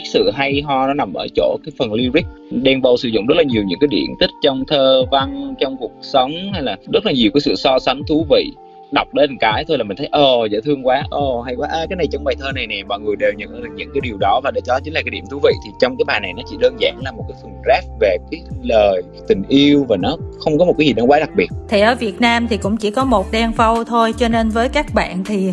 cái 0.00 0.08
sự 0.12 0.30
hay 0.34 0.62
ho 0.64 0.86
nó 0.86 0.94
nằm 0.94 1.14
ở 1.14 1.26
chỗ 1.36 1.56
cái 1.64 1.72
phần 1.78 1.92
lyric. 1.92 2.26
Đen 2.50 2.80
Vâu 2.82 2.96
sử 2.96 3.08
dụng 3.08 3.26
rất 3.26 3.34
là 3.36 3.42
nhiều 3.42 3.62
những 3.66 3.78
cái 3.78 3.88
điện 3.88 4.14
tích 4.20 4.30
trong 4.42 4.64
thơ 4.68 5.04
văn 5.10 5.54
trong 5.60 5.76
cuộc 5.76 5.92
sống 6.02 6.32
hay 6.52 6.62
là 6.62 6.76
rất 6.92 7.06
là 7.06 7.12
nhiều 7.12 7.30
cái 7.34 7.40
sự 7.40 7.54
so 7.56 7.78
sánh 7.78 8.02
thú 8.08 8.26
vị. 8.30 8.50
Đọc 8.92 9.14
đến 9.14 9.36
cái 9.40 9.64
thôi 9.68 9.78
là 9.78 9.84
mình 9.84 9.96
thấy 9.96 10.08
ồ 10.10 10.44
dễ 10.44 10.60
thương 10.60 10.86
quá 10.86 11.02
ồ 11.10 11.42
hay 11.42 11.54
quá. 11.54 11.68
À, 11.72 11.86
cái 11.88 11.96
này 11.96 12.06
trong 12.12 12.24
bài 12.24 12.34
thơ 12.40 12.52
này 12.54 12.66
nè 12.66 12.82
mọi 12.88 13.00
người 13.00 13.16
đều 13.16 13.32
nhận 13.36 13.62
được 13.62 13.68
những 13.76 13.90
cái 13.94 14.00
điều 14.00 14.16
đó 14.20 14.40
và 14.44 14.50
để 14.50 14.60
đó 14.66 14.78
chính 14.84 14.94
là 14.94 15.02
cái 15.02 15.10
điểm 15.10 15.24
thú 15.30 15.40
vị 15.42 15.52
thì 15.64 15.70
trong 15.80 15.96
cái 15.96 16.04
bài 16.06 16.20
này 16.20 16.32
nó 16.36 16.42
chỉ 16.50 16.56
đơn 16.60 16.76
giản 16.80 17.00
là 17.04 17.12
một 17.12 17.24
cái 17.28 17.38
phần 17.42 17.52
rap 17.66 17.84
về 18.00 18.16
cái 18.30 18.40
lời 18.62 19.02
tình 19.28 19.42
yêu 19.48 19.86
và 19.88 19.96
nó 19.96 20.16
không 20.38 20.58
có 20.58 20.64
một 20.64 20.74
cái 20.78 20.86
gì 20.86 20.94
nó 20.96 21.04
quá 21.04 21.18
đặc 21.18 21.30
biệt. 21.36 21.48
Thì 21.68 21.80
ở 21.80 21.94
Việt 21.94 22.20
Nam 22.20 22.48
thì 22.48 22.56
cũng 22.56 22.76
chỉ 22.76 22.90
có 22.90 23.04
một 23.04 23.26
đen 23.32 23.52
vâu 23.56 23.84
thôi 23.84 24.14
cho 24.18 24.28
nên 24.28 24.48
với 24.48 24.68
các 24.68 24.86
bạn 24.94 25.24
thì 25.24 25.52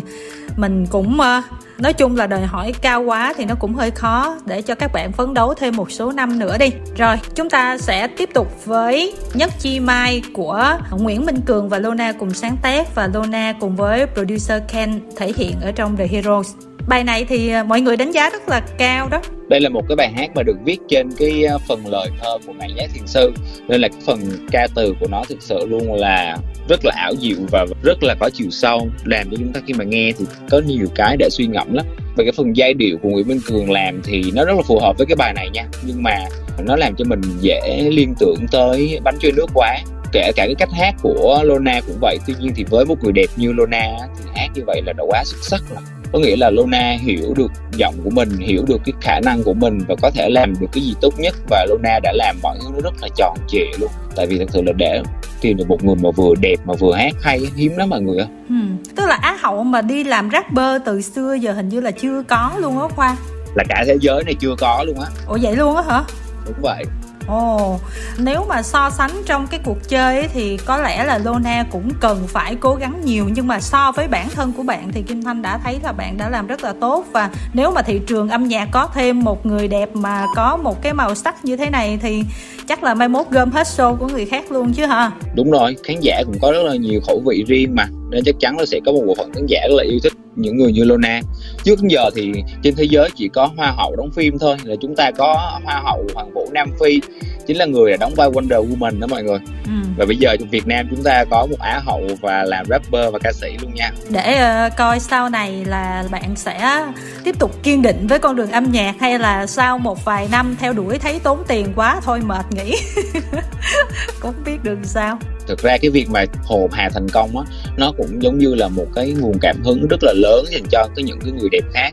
mình 0.56 0.86
cũng 0.90 1.12
uh, 1.14 1.44
nói 1.78 1.92
chung 1.92 2.16
là 2.16 2.26
đòi 2.26 2.46
hỏi 2.46 2.74
cao 2.82 3.02
quá 3.02 3.34
thì 3.36 3.44
nó 3.44 3.54
cũng 3.54 3.74
hơi 3.74 3.90
khó 3.90 4.36
để 4.46 4.62
cho 4.62 4.74
các 4.74 4.92
bạn 4.92 5.12
phấn 5.12 5.34
đấu 5.34 5.54
thêm 5.54 5.76
một 5.76 5.90
số 5.90 6.12
năm 6.12 6.38
nữa 6.38 6.58
đi. 6.58 6.70
Rồi, 6.96 7.16
chúng 7.34 7.50
ta 7.50 7.78
sẽ 7.78 8.06
tiếp 8.06 8.30
tục 8.34 8.66
với 8.66 9.14
nhất 9.34 9.52
chi 9.58 9.80
mai 9.80 10.22
của 10.34 10.78
nguyễn 10.90 11.26
minh 11.26 11.40
cường 11.46 11.68
và 11.68 11.78
lona 11.78 12.12
cùng 12.12 12.34
sáng 12.34 12.56
tác 12.62 12.94
và 12.94 13.10
lona 13.14 13.52
cùng 13.60 13.76
với 13.76 14.06
producer 14.06 14.62
ken 14.72 15.00
thể 15.16 15.32
hiện 15.36 15.60
ở 15.60 15.72
trong 15.72 15.96
the 15.96 16.06
heroes 16.06 16.48
bài 16.88 17.04
này 17.04 17.24
thì 17.24 17.48
ờ, 17.48 17.64
mọi 17.64 17.80
người 17.80 17.96
đánh 17.96 18.10
giá 18.10 18.30
rất 18.30 18.48
là 18.48 18.60
cao 18.78 19.08
đó. 19.08 19.20
Đây 19.48 19.60
là 19.60 19.68
một 19.68 19.82
cái 19.88 19.96
bài 19.96 20.12
hát 20.16 20.30
mà 20.34 20.42
được 20.42 20.56
viết 20.64 20.78
trên 20.88 21.10
cái 21.18 21.44
ờ, 21.44 21.58
phần 21.68 21.86
lời 21.86 22.08
thơ 22.20 22.38
của 22.46 22.52
ngài 22.52 22.70
giác 22.76 22.86
thiền 22.94 23.06
sư. 23.06 23.32
Nên 23.68 23.80
là 23.80 23.88
cái 23.88 24.00
phần 24.06 24.18
ca 24.50 24.66
từ 24.74 24.94
của 25.00 25.06
nó 25.10 25.22
thực 25.28 25.42
sự 25.42 25.66
luôn 25.66 25.94
là 25.94 26.36
rất 26.68 26.84
là 26.84 26.94
ảo 26.96 27.12
diệu 27.16 27.36
và 27.50 27.66
rất 27.82 28.02
là 28.02 28.14
có 28.20 28.30
chiều 28.34 28.50
sâu, 28.50 28.88
làm 29.04 29.30
cho 29.30 29.36
chúng 29.38 29.52
ta 29.52 29.60
khi 29.66 29.74
mà 29.74 29.84
nghe 29.84 30.12
thì 30.18 30.24
có 30.50 30.60
nhiều 30.66 30.86
cái 30.94 31.16
để 31.16 31.28
suy 31.30 31.46
ngẫm 31.46 31.74
lắm. 31.74 31.86
Về 32.16 32.24
cái 32.24 32.32
phần 32.36 32.56
giai 32.56 32.74
điệu 32.74 32.98
của 33.02 33.08
Nguyễn 33.08 33.28
Minh 33.28 33.40
Cường 33.46 33.70
làm 33.70 34.00
thì 34.04 34.24
nó 34.34 34.44
rất 34.44 34.54
là 34.56 34.62
phù 34.62 34.78
hợp 34.78 34.98
với 34.98 35.06
cái 35.06 35.16
bài 35.16 35.32
này 35.34 35.50
nha. 35.50 35.64
Nhưng 35.86 36.02
mà 36.02 36.18
nó 36.58 36.76
làm 36.76 36.94
cho 36.98 37.04
mình 37.04 37.20
dễ 37.40 37.90
liên 37.92 38.14
tưởng 38.20 38.46
tới 38.52 39.00
bánh 39.04 39.16
trôi 39.20 39.32
nước 39.32 39.46
quá. 39.54 39.78
Kể 40.12 40.32
cả 40.36 40.46
cái 40.46 40.54
cách 40.58 40.72
hát 40.72 40.94
của 41.02 41.42
Lona 41.44 41.80
cũng 41.86 41.96
vậy. 42.00 42.18
Tuy 42.26 42.34
nhiên 42.40 42.52
thì 42.56 42.64
với 42.70 42.84
một 42.84 42.96
người 43.02 43.12
đẹp 43.12 43.26
như 43.36 43.52
Lona 43.52 43.88
thì 44.18 44.30
hát 44.34 44.48
như 44.54 44.62
vậy 44.66 44.82
là 44.86 44.92
đã 44.92 45.04
quá 45.06 45.22
xuất 45.24 45.38
sắc 45.42 45.60
rồi 45.70 46.01
có 46.12 46.18
nghĩa 46.18 46.36
là 46.36 46.50
Lona 46.50 46.96
hiểu 47.00 47.34
được 47.36 47.52
giọng 47.76 47.94
của 48.04 48.10
mình 48.10 48.28
hiểu 48.38 48.64
được 48.68 48.80
cái 48.84 48.92
khả 49.00 49.20
năng 49.24 49.42
của 49.42 49.54
mình 49.54 49.78
và 49.88 49.94
có 50.02 50.10
thể 50.10 50.28
làm 50.30 50.54
được 50.60 50.66
cái 50.72 50.82
gì 50.82 50.94
tốt 51.00 51.14
nhất 51.18 51.34
và 51.50 51.66
Lona 51.68 51.98
đã 52.02 52.12
làm 52.14 52.36
mọi 52.42 52.58
thứ 52.60 52.68
nó 52.74 52.80
rất 52.80 52.94
là 53.02 53.08
tròn 53.16 53.36
trịa 53.48 53.78
luôn. 53.80 53.90
Tại 54.16 54.26
vì 54.26 54.38
thật 54.38 54.46
sự 54.48 54.62
là 54.62 54.72
để 54.76 55.02
tìm 55.40 55.56
được 55.56 55.68
một 55.68 55.84
người 55.84 55.96
mà 55.96 56.10
vừa 56.16 56.34
đẹp 56.40 56.56
mà 56.64 56.74
vừa 56.74 56.94
hát 56.94 57.12
hay 57.22 57.40
hiếm 57.56 57.76
lắm 57.76 57.90
mọi 57.90 58.00
người 58.00 58.18
ạ. 58.18 58.26
Ừ. 58.48 58.54
tức 58.96 59.06
là 59.08 59.14
á 59.14 59.38
hậu 59.40 59.64
mà 59.64 59.82
đi 59.82 60.04
làm 60.04 60.30
rapper 60.32 60.82
từ 60.86 61.02
xưa 61.02 61.34
giờ 61.34 61.52
hình 61.52 61.68
như 61.68 61.80
là 61.80 61.90
chưa 61.90 62.22
có 62.22 62.52
luôn 62.58 62.80
á 62.80 62.88
khoa. 62.88 63.16
Là 63.54 63.64
cả 63.68 63.84
thế 63.86 63.96
giới 64.00 64.24
này 64.24 64.34
chưa 64.40 64.54
có 64.58 64.84
luôn 64.86 65.00
á. 65.00 65.06
Ủa 65.26 65.38
vậy 65.42 65.56
luôn 65.56 65.76
á 65.76 65.82
hả? 65.82 66.04
Đúng 66.46 66.56
vậy 66.60 66.84
Ồ, 67.26 67.80
nếu 68.18 68.44
mà 68.48 68.62
so 68.62 68.90
sánh 68.90 69.10
trong 69.26 69.46
cái 69.46 69.60
cuộc 69.64 69.88
chơi 69.88 70.16
ấy, 70.16 70.28
thì 70.32 70.56
có 70.56 70.78
lẽ 70.78 71.04
là 71.04 71.18
Lona 71.18 71.64
cũng 71.70 71.90
cần 72.00 72.26
phải 72.28 72.54
cố 72.54 72.74
gắng 72.74 73.00
nhiều 73.04 73.28
nhưng 73.34 73.46
mà 73.46 73.60
so 73.60 73.92
với 73.92 74.08
bản 74.08 74.28
thân 74.30 74.52
của 74.52 74.62
bạn 74.62 74.88
thì 74.92 75.02
Kim 75.02 75.22
Thanh 75.22 75.42
đã 75.42 75.58
thấy 75.64 75.78
là 75.82 75.92
bạn 75.92 76.16
đã 76.16 76.28
làm 76.28 76.46
rất 76.46 76.64
là 76.64 76.72
tốt 76.80 77.06
và 77.12 77.30
nếu 77.52 77.70
mà 77.70 77.82
thị 77.82 78.00
trường 78.06 78.28
âm 78.28 78.48
nhạc 78.48 78.68
có 78.72 78.88
thêm 78.94 79.20
một 79.20 79.46
người 79.46 79.68
đẹp 79.68 79.96
mà 79.96 80.26
có 80.36 80.56
một 80.56 80.82
cái 80.82 80.92
màu 80.92 81.14
sắc 81.14 81.44
như 81.44 81.56
thế 81.56 81.70
này 81.70 81.98
thì 82.02 82.22
chắc 82.68 82.82
là 82.82 82.94
mai 82.94 83.08
mốt 83.08 83.26
gom 83.30 83.50
hết 83.50 83.66
show 83.66 83.96
của 83.96 84.06
người 84.06 84.26
khác 84.26 84.52
luôn 84.52 84.72
chứ 84.72 84.86
hả? 84.86 85.10
Đúng 85.34 85.50
rồi, 85.50 85.76
khán 85.84 86.00
giả 86.00 86.22
cũng 86.26 86.38
có 86.42 86.52
rất 86.52 86.62
là 86.62 86.76
nhiều 86.76 87.00
khẩu 87.06 87.22
vị 87.26 87.44
riêng 87.46 87.74
mà 87.74 87.86
nên 88.10 88.24
chắc 88.24 88.34
chắn 88.40 88.58
là 88.58 88.66
sẽ 88.66 88.80
có 88.86 88.92
một 88.92 89.02
bộ 89.06 89.14
phận 89.18 89.32
khán 89.34 89.46
giả 89.46 89.60
rất 89.68 89.74
là 89.76 89.84
yêu 89.84 89.98
thích 90.02 90.12
những 90.36 90.56
người 90.56 90.72
như 90.72 90.84
Lona. 90.84 91.20
Trước 91.64 91.78
giờ 91.88 92.10
thì 92.16 92.32
trên 92.62 92.74
thế 92.74 92.84
giới 92.84 93.10
chỉ 93.16 93.28
có 93.28 93.50
hoa 93.56 93.72
hậu 93.76 93.96
đóng 93.96 94.10
phim 94.14 94.38
thôi 94.38 94.56
là 94.64 94.76
chúng 94.80 94.94
ta 94.96 95.10
có 95.18 95.60
hoa 95.64 95.82
hậu 95.84 96.04
hoàng 96.14 96.34
vũ 96.34 96.48
Nam 96.52 96.70
Phi 96.80 97.00
chính 97.46 97.56
là 97.56 97.64
người 97.64 97.90
đã 97.90 97.96
đóng 97.96 98.14
vai 98.16 98.30
Wonder 98.30 98.68
Woman 98.68 99.00
đó 99.00 99.06
mọi 99.06 99.22
người. 99.22 99.38
Ừ. 99.64 99.72
và 99.96 100.06
bây 100.06 100.16
giờ 100.16 100.36
trong 100.36 100.48
Việt 100.48 100.66
Nam 100.66 100.86
chúng 100.90 101.02
ta 101.02 101.24
có 101.30 101.46
một 101.50 101.56
á 101.60 101.80
hậu 101.84 102.00
và 102.20 102.44
làm 102.44 102.66
rapper 102.68 103.12
và 103.12 103.18
ca 103.22 103.32
sĩ 103.32 103.48
luôn 103.62 103.74
nha. 103.74 103.90
Để 104.10 104.64
uh, 104.66 104.76
coi 104.76 105.00
sau 105.00 105.28
này 105.28 105.64
là 105.64 106.04
bạn 106.10 106.36
sẽ 106.36 106.86
tiếp 107.24 107.38
tục 107.38 107.62
kiên 107.62 107.82
định 107.82 108.06
với 108.06 108.18
con 108.18 108.36
đường 108.36 108.50
âm 108.50 108.72
nhạc 108.72 108.94
hay 109.00 109.18
là 109.18 109.46
sau 109.46 109.78
một 109.78 110.04
vài 110.04 110.28
năm 110.30 110.56
theo 110.60 110.72
đuổi 110.72 110.98
thấy 110.98 111.18
tốn 111.22 111.42
tiền 111.48 111.66
quá 111.76 112.00
thôi 112.04 112.20
mệt 112.26 112.46
nghỉ. 112.50 112.74
Cũng 114.20 114.34
biết 114.44 114.56
được 114.64 114.78
sao 114.82 115.18
thực 115.46 115.62
ra 115.62 115.76
cái 115.78 115.90
việc 115.90 116.10
mà 116.10 116.24
hồ 116.44 116.68
hà 116.72 116.88
thành 116.88 117.08
công 117.08 117.38
á, 117.38 117.44
nó 117.76 117.92
cũng 117.96 118.22
giống 118.22 118.38
như 118.38 118.54
là 118.54 118.68
một 118.68 118.86
cái 118.94 119.12
nguồn 119.12 119.38
cảm 119.40 119.56
hứng 119.64 119.86
rất 119.88 120.00
là 120.02 120.12
lớn 120.16 120.44
dành 120.50 120.64
cho 120.70 120.88
cái 120.96 121.02
những 121.02 121.18
cái 121.20 121.32
người 121.32 121.48
đẹp 121.52 121.64
khác. 121.72 121.90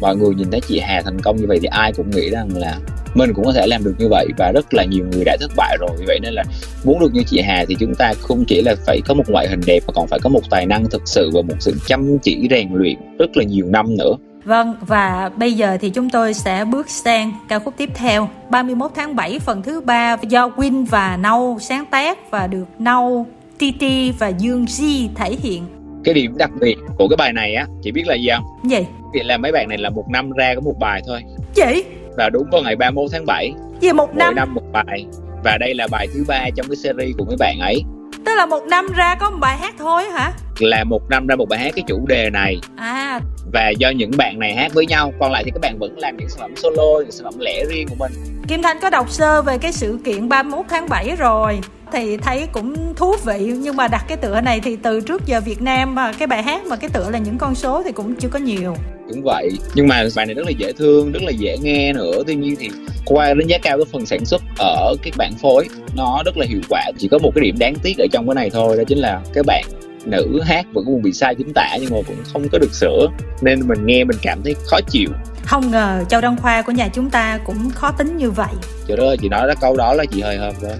Mọi 0.00 0.16
người 0.16 0.34
nhìn 0.34 0.50
thấy 0.50 0.60
chị 0.60 0.78
hà 0.78 1.02
thành 1.02 1.20
công 1.20 1.36
như 1.36 1.46
vậy 1.48 1.58
thì 1.62 1.66
ai 1.66 1.92
cũng 1.92 2.10
nghĩ 2.10 2.30
rằng 2.30 2.48
là 2.56 2.78
mình 3.14 3.32
cũng 3.34 3.44
có 3.44 3.52
thể 3.52 3.66
làm 3.66 3.84
được 3.84 3.94
như 3.98 4.08
vậy 4.10 4.26
và 4.38 4.52
rất 4.52 4.74
là 4.74 4.84
nhiều 4.84 5.04
người 5.12 5.24
đã 5.24 5.36
thất 5.40 5.50
bại 5.56 5.76
rồi. 5.80 5.90
Vậy 6.06 6.18
nên 6.22 6.34
là 6.34 6.44
muốn 6.84 7.00
được 7.00 7.14
như 7.14 7.22
chị 7.26 7.40
Hà 7.40 7.64
thì 7.68 7.76
chúng 7.80 7.94
ta 7.94 8.12
không 8.20 8.44
chỉ 8.48 8.62
là 8.62 8.74
phải 8.86 9.00
có 9.06 9.14
một 9.14 9.24
ngoại 9.28 9.48
hình 9.48 9.60
đẹp 9.66 9.80
mà 9.86 9.92
còn 9.94 10.06
phải 10.06 10.18
có 10.22 10.28
một 10.28 10.50
tài 10.50 10.66
năng 10.66 10.90
thực 10.90 11.02
sự 11.04 11.30
và 11.34 11.42
một 11.42 11.54
sự 11.60 11.74
chăm 11.86 12.18
chỉ 12.22 12.46
rèn 12.50 12.68
luyện 12.72 12.96
rất 13.18 13.36
là 13.36 13.44
nhiều 13.44 13.66
năm 13.66 13.96
nữa. 13.96 14.12
Vâng, 14.46 14.74
và 14.80 15.30
bây 15.36 15.52
giờ 15.52 15.76
thì 15.80 15.90
chúng 15.90 16.10
tôi 16.10 16.34
sẽ 16.34 16.64
bước 16.64 16.90
sang 16.90 17.32
ca 17.48 17.58
khúc 17.58 17.74
tiếp 17.76 17.90
theo. 17.94 18.28
31 18.50 18.90
tháng 18.94 19.16
7 19.16 19.38
phần 19.38 19.62
thứ 19.62 19.80
ba 19.80 20.16
do 20.22 20.48
Win 20.48 20.86
và 20.86 21.16
Nâu 21.16 21.58
sáng 21.60 21.84
tác 21.86 22.30
và 22.30 22.46
được 22.46 22.64
Nâu, 22.78 23.26
Titi 23.58 24.12
và 24.18 24.28
Dương 24.28 24.66
Di 24.68 25.08
thể 25.14 25.36
hiện. 25.42 25.66
Cái 26.04 26.14
điểm 26.14 26.36
đặc 26.36 26.50
biệt 26.60 26.76
của 26.98 27.08
cái 27.08 27.16
bài 27.16 27.32
này 27.32 27.54
á 27.54 27.66
chị 27.82 27.92
biết 27.92 28.04
là 28.06 28.14
gì 28.14 28.28
không? 28.36 28.70
Gì? 28.70 28.86
Thì 29.14 29.20
là 29.22 29.36
mấy 29.36 29.52
bạn 29.52 29.68
này 29.68 29.78
là 29.78 29.90
một 29.90 30.04
năm 30.10 30.30
ra 30.30 30.54
có 30.54 30.60
một 30.60 30.74
bài 30.80 31.02
thôi. 31.06 31.20
Gì? 31.54 31.82
Và 32.16 32.30
đúng 32.30 32.46
vào 32.52 32.62
ngày 32.62 32.76
31 32.76 33.10
tháng 33.12 33.26
7 33.26 33.52
gì 33.80 33.92
một 33.92 34.06
Mỗi 34.06 34.16
năm? 34.16 34.34
năm 34.34 34.54
một 34.54 34.72
bài. 34.72 35.06
Và 35.44 35.58
đây 35.60 35.74
là 35.74 35.88
bài 35.90 36.06
thứ 36.14 36.24
ba 36.28 36.44
trong 36.56 36.66
cái 36.68 36.76
series 36.76 37.16
của 37.18 37.24
mấy 37.24 37.36
bạn 37.38 37.58
ấy. 37.60 37.82
Tức 38.24 38.34
là 38.36 38.46
một 38.46 38.62
năm 38.70 38.86
ra 38.96 39.14
có 39.14 39.30
một 39.30 39.36
bài 39.40 39.56
hát 39.58 39.74
thôi 39.78 40.04
hả 40.04 40.32
là 40.62 40.84
một 40.84 41.10
năm 41.10 41.26
ra 41.26 41.36
một 41.36 41.48
bài 41.48 41.60
hát 41.60 41.72
cái 41.76 41.84
chủ 41.88 42.06
đề 42.08 42.30
này. 42.30 42.60
À. 42.76 43.20
Và 43.52 43.70
do 43.78 43.90
những 43.90 44.10
bạn 44.16 44.38
này 44.38 44.54
hát 44.54 44.74
với 44.74 44.86
nhau 44.86 45.12
còn 45.20 45.32
lại 45.32 45.44
thì 45.44 45.50
các 45.50 45.60
bạn 45.60 45.78
vẫn 45.78 45.98
làm 45.98 46.16
những 46.16 46.28
sản 46.28 46.38
phẩm 46.40 46.52
solo 46.56 47.00
những 47.00 47.10
sản 47.10 47.24
phẩm 47.24 47.34
lẻ 47.38 47.64
riêng 47.64 47.88
của 47.88 47.96
mình. 47.98 48.12
Kim 48.48 48.62
Thanh 48.62 48.76
có 48.82 48.90
đọc 48.90 49.10
sơ 49.10 49.42
về 49.42 49.58
cái 49.58 49.72
sự 49.72 49.98
kiện 50.04 50.28
31 50.28 50.66
tháng 50.68 50.88
7 50.88 51.16
rồi 51.18 51.58
thì 51.92 52.16
thấy 52.16 52.46
cũng 52.52 52.94
thú 52.94 53.14
vị. 53.24 53.52
Nhưng 53.56 53.76
mà 53.76 53.88
đặt 53.88 54.04
cái 54.08 54.16
tựa 54.16 54.40
này 54.40 54.60
thì 54.60 54.76
từ 54.76 55.00
trước 55.00 55.26
giờ 55.26 55.40
Việt 55.40 55.62
Nam 55.62 55.94
mà 55.94 56.12
cái 56.12 56.26
bài 56.26 56.42
hát 56.42 56.66
mà 56.66 56.76
cái 56.76 56.90
tựa 56.90 57.10
là 57.10 57.18
những 57.18 57.38
con 57.38 57.54
số 57.54 57.82
thì 57.82 57.92
cũng 57.92 58.14
chưa 58.16 58.28
có 58.28 58.38
nhiều. 58.38 58.74
Đúng 59.08 59.22
vậy. 59.24 59.50
Nhưng 59.74 59.88
mà 59.88 60.04
bài 60.16 60.26
này 60.26 60.34
rất 60.34 60.46
là 60.46 60.52
dễ 60.58 60.72
thương 60.72 61.12
rất 61.12 61.22
là 61.22 61.30
dễ 61.30 61.58
nghe 61.62 61.92
nữa. 61.92 62.22
Tuy 62.26 62.34
nhiên 62.34 62.56
thì 62.58 62.70
qua 63.04 63.34
đánh 63.34 63.46
giá 63.46 63.58
cao 63.62 63.76
cái 63.76 63.86
phần 63.92 64.06
sản 64.06 64.24
xuất 64.24 64.42
ở 64.58 64.94
các 65.02 65.14
bạn 65.16 65.32
phối 65.42 65.68
nó 65.96 66.22
rất 66.24 66.36
là 66.36 66.46
hiệu 66.48 66.60
quả. 66.68 66.82
Chỉ 66.98 67.08
có 67.08 67.18
một 67.18 67.30
cái 67.34 67.44
điểm 67.44 67.56
đáng 67.58 67.74
tiếc 67.82 67.98
ở 67.98 68.06
trong 68.12 68.26
cái 68.26 68.34
này 68.34 68.50
thôi 68.50 68.76
đó 68.76 68.82
chính 68.86 68.98
là 68.98 69.20
cái 69.34 69.44
bạn 69.46 69.64
nữ 70.06 70.40
hát 70.46 70.66
vẫn 70.74 70.84
còn 70.86 71.02
bị 71.02 71.12
sai 71.12 71.34
chính 71.34 71.52
tả 71.54 71.76
nhưng 71.80 71.90
mà 71.90 71.96
cũng 72.06 72.16
không 72.32 72.48
có 72.52 72.58
được 72.58 72.74
sửa. 72.74 73.06
Nên 73.42 73.68
mình 73.68 73.86
nghe 73.86 74.04
mình 74.04 74.16
cảm 74.22 74.42
thấy 74.44 74.54
khó 74.66 74.80
chịu. 74.90 75.08
Không 75.44 75.70
ngờ 75.70 76.04
châu 76.08 76.20
đăng 76.20 76.36
khoa 76.36 76.62
của 76.62 76.72
nhà 76.72 76.88
chúng 76.88 77.10
ta 77.10 77.38
cũng 77.44 77.70
khó 77.70 77.90
tính 77.90 78.16
như 78.16 78.30
vậy. 78.30 78.52
Trời 78.88 78.96
ơi 78.96 79.16
chị 79.20 79.28
nói 79.28 79.48
đó 79.48 79.54
câu 79.60 79.76
đó 79.76 79.94
là 79.94 80.04
chị 80.04 80.20
hơi 80.20 80.36
hợm 80.36 80.54
rồi. 80.60 80.72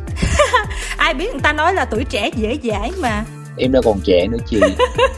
Ai 0.96 1.14
biết 1.14 1.32
người 1.32 1.40
ta 1.42 1.52
nói 1.52 1.74
là 1.74 1.84
tuổi 1.84 2.04
trẻ 2.04 2.30
dễ 2.36 2.58
dãi 2.62 2.92
mà 3.00 3.24
em 3.56 3.72
đâu 3.72 3.82
còn 3.84 4.00
trẻ 4.04 4.26
nữa 4.26 4.38
chị. 4.46 4.60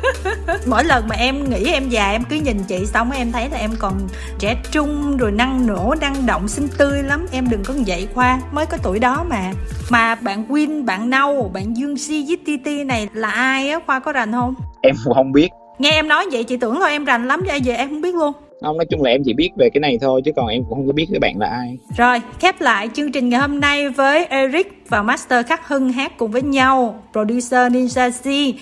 Mỗi 0.66 0.84
lần 0.84 1.08
mà 1.08 1.16
em 1.16 1.50
nghĩ 1.50 1.72
em 1.72 1.88
già 1.88 2.10
em 2.10 2.24
cứ 2.30 2.36
nhìn 2.36 2.64
chị 2.68 2.86
xong 2.86 3.10
em 3.10 3.32
thấy 3.32 3.48
là 3.50 3.58
em 3.58 3.70
còn 3.78 3.94
trẻ 4.38 4.56
trung 4.70 5.16
rồi 5.16 5.32
năng 5.32 5.66
nổ 5.66 5.94
năng 6.00 6.26
động 6.26 6.48
xinh 6.48 6.68
tươi 6.78 7.02
lắm. 7.02 7.26
Em 7.32 7.50
đừng 7.50 7.64
có 7.64 7.74
vậy 7.86 8.08
khoa 8.14 8.40
mới 8.52 8.66
có 8.66 8.76
tuổi 8.82 8.98
đó 8.98 9.24
mà. 9.28 9.52
Mà 9.90 10.14
bạn 10.14 10.46
Win 10.48 10.84
bạn 10.84 11.10
Nâu 11.10 11.50
bạn 11.54 11.76
Dương 11.76 11.98
Si 11.98 12.24
với 12.26 12.36
Titi 12.46 12.84
này 12.84 13.08
là 13.12 13.30
ai 13.30 13.70
á? 13.70 13.78
Khoa 13.86 13.98
có 14.00 14.12
rành 14.12 14.32
không? 14.32 14.54
Em 14.80 14.94
không 15.14 15.32
biết. 15.32 15.48
Nghe 15.78 15.90
em 15.90 16.08
nói 16.08 16.26
vậy 16.32 16.44
chị 16.44 16.56
tưởng 16.56 16.74
thôi 16.74 16.90
em 16.90 17.04
rành 17.04 17.28
lắm 17.28 17.42
vậy 17.46 17.60
giờ 17.60 17.74
em 17.74 17.88
không 17.88 18.00
biết 18.00 18.14
luôn 18.14 18.32
không 18.60 18.76
nói 18.76 18.86
chung 18.90 19.02
là 19.02 19.10
em 19.10 19.22
chỉ 19.24 19.32
biết 19.32 19.50
về 19.56 19.70
cái 19.74 19.80
này 19.80 19.98
thôi 20.00 20.22
chứ 20.24 20.32
còn 20.36 20.46
em 20.46 20.62
cũng 20.68 20.78
không 20.78 20.86
có 20.86 20.92
biết 20.92 21.06
cái 21.10 21.20
bạn 21.20 21.38
là 21.38 21.46
ai 21.46 21.78
rồi 21.96 22.20
khép 22.40 22.60
lại 22.60 22.90
chương 22.94 23.12
trình 23.12 23.28
ngày 23.28 23.40
hôm 23.40 23.60
nay 23.60 23.88
với 23.88 24.24
Eric 24.24 24.84
và 24.88 25.02
Master 25.02 25.46
Khắc 25.46 25.68
Hưng 25.68 25.92
hát 25.92 26.12
cùng 26.18 26.30
với 26.30 26.42
nhau 26.42 27.02
producer 27.12 27.72
Ninja 27.72 28.10
Z 28.10 28.52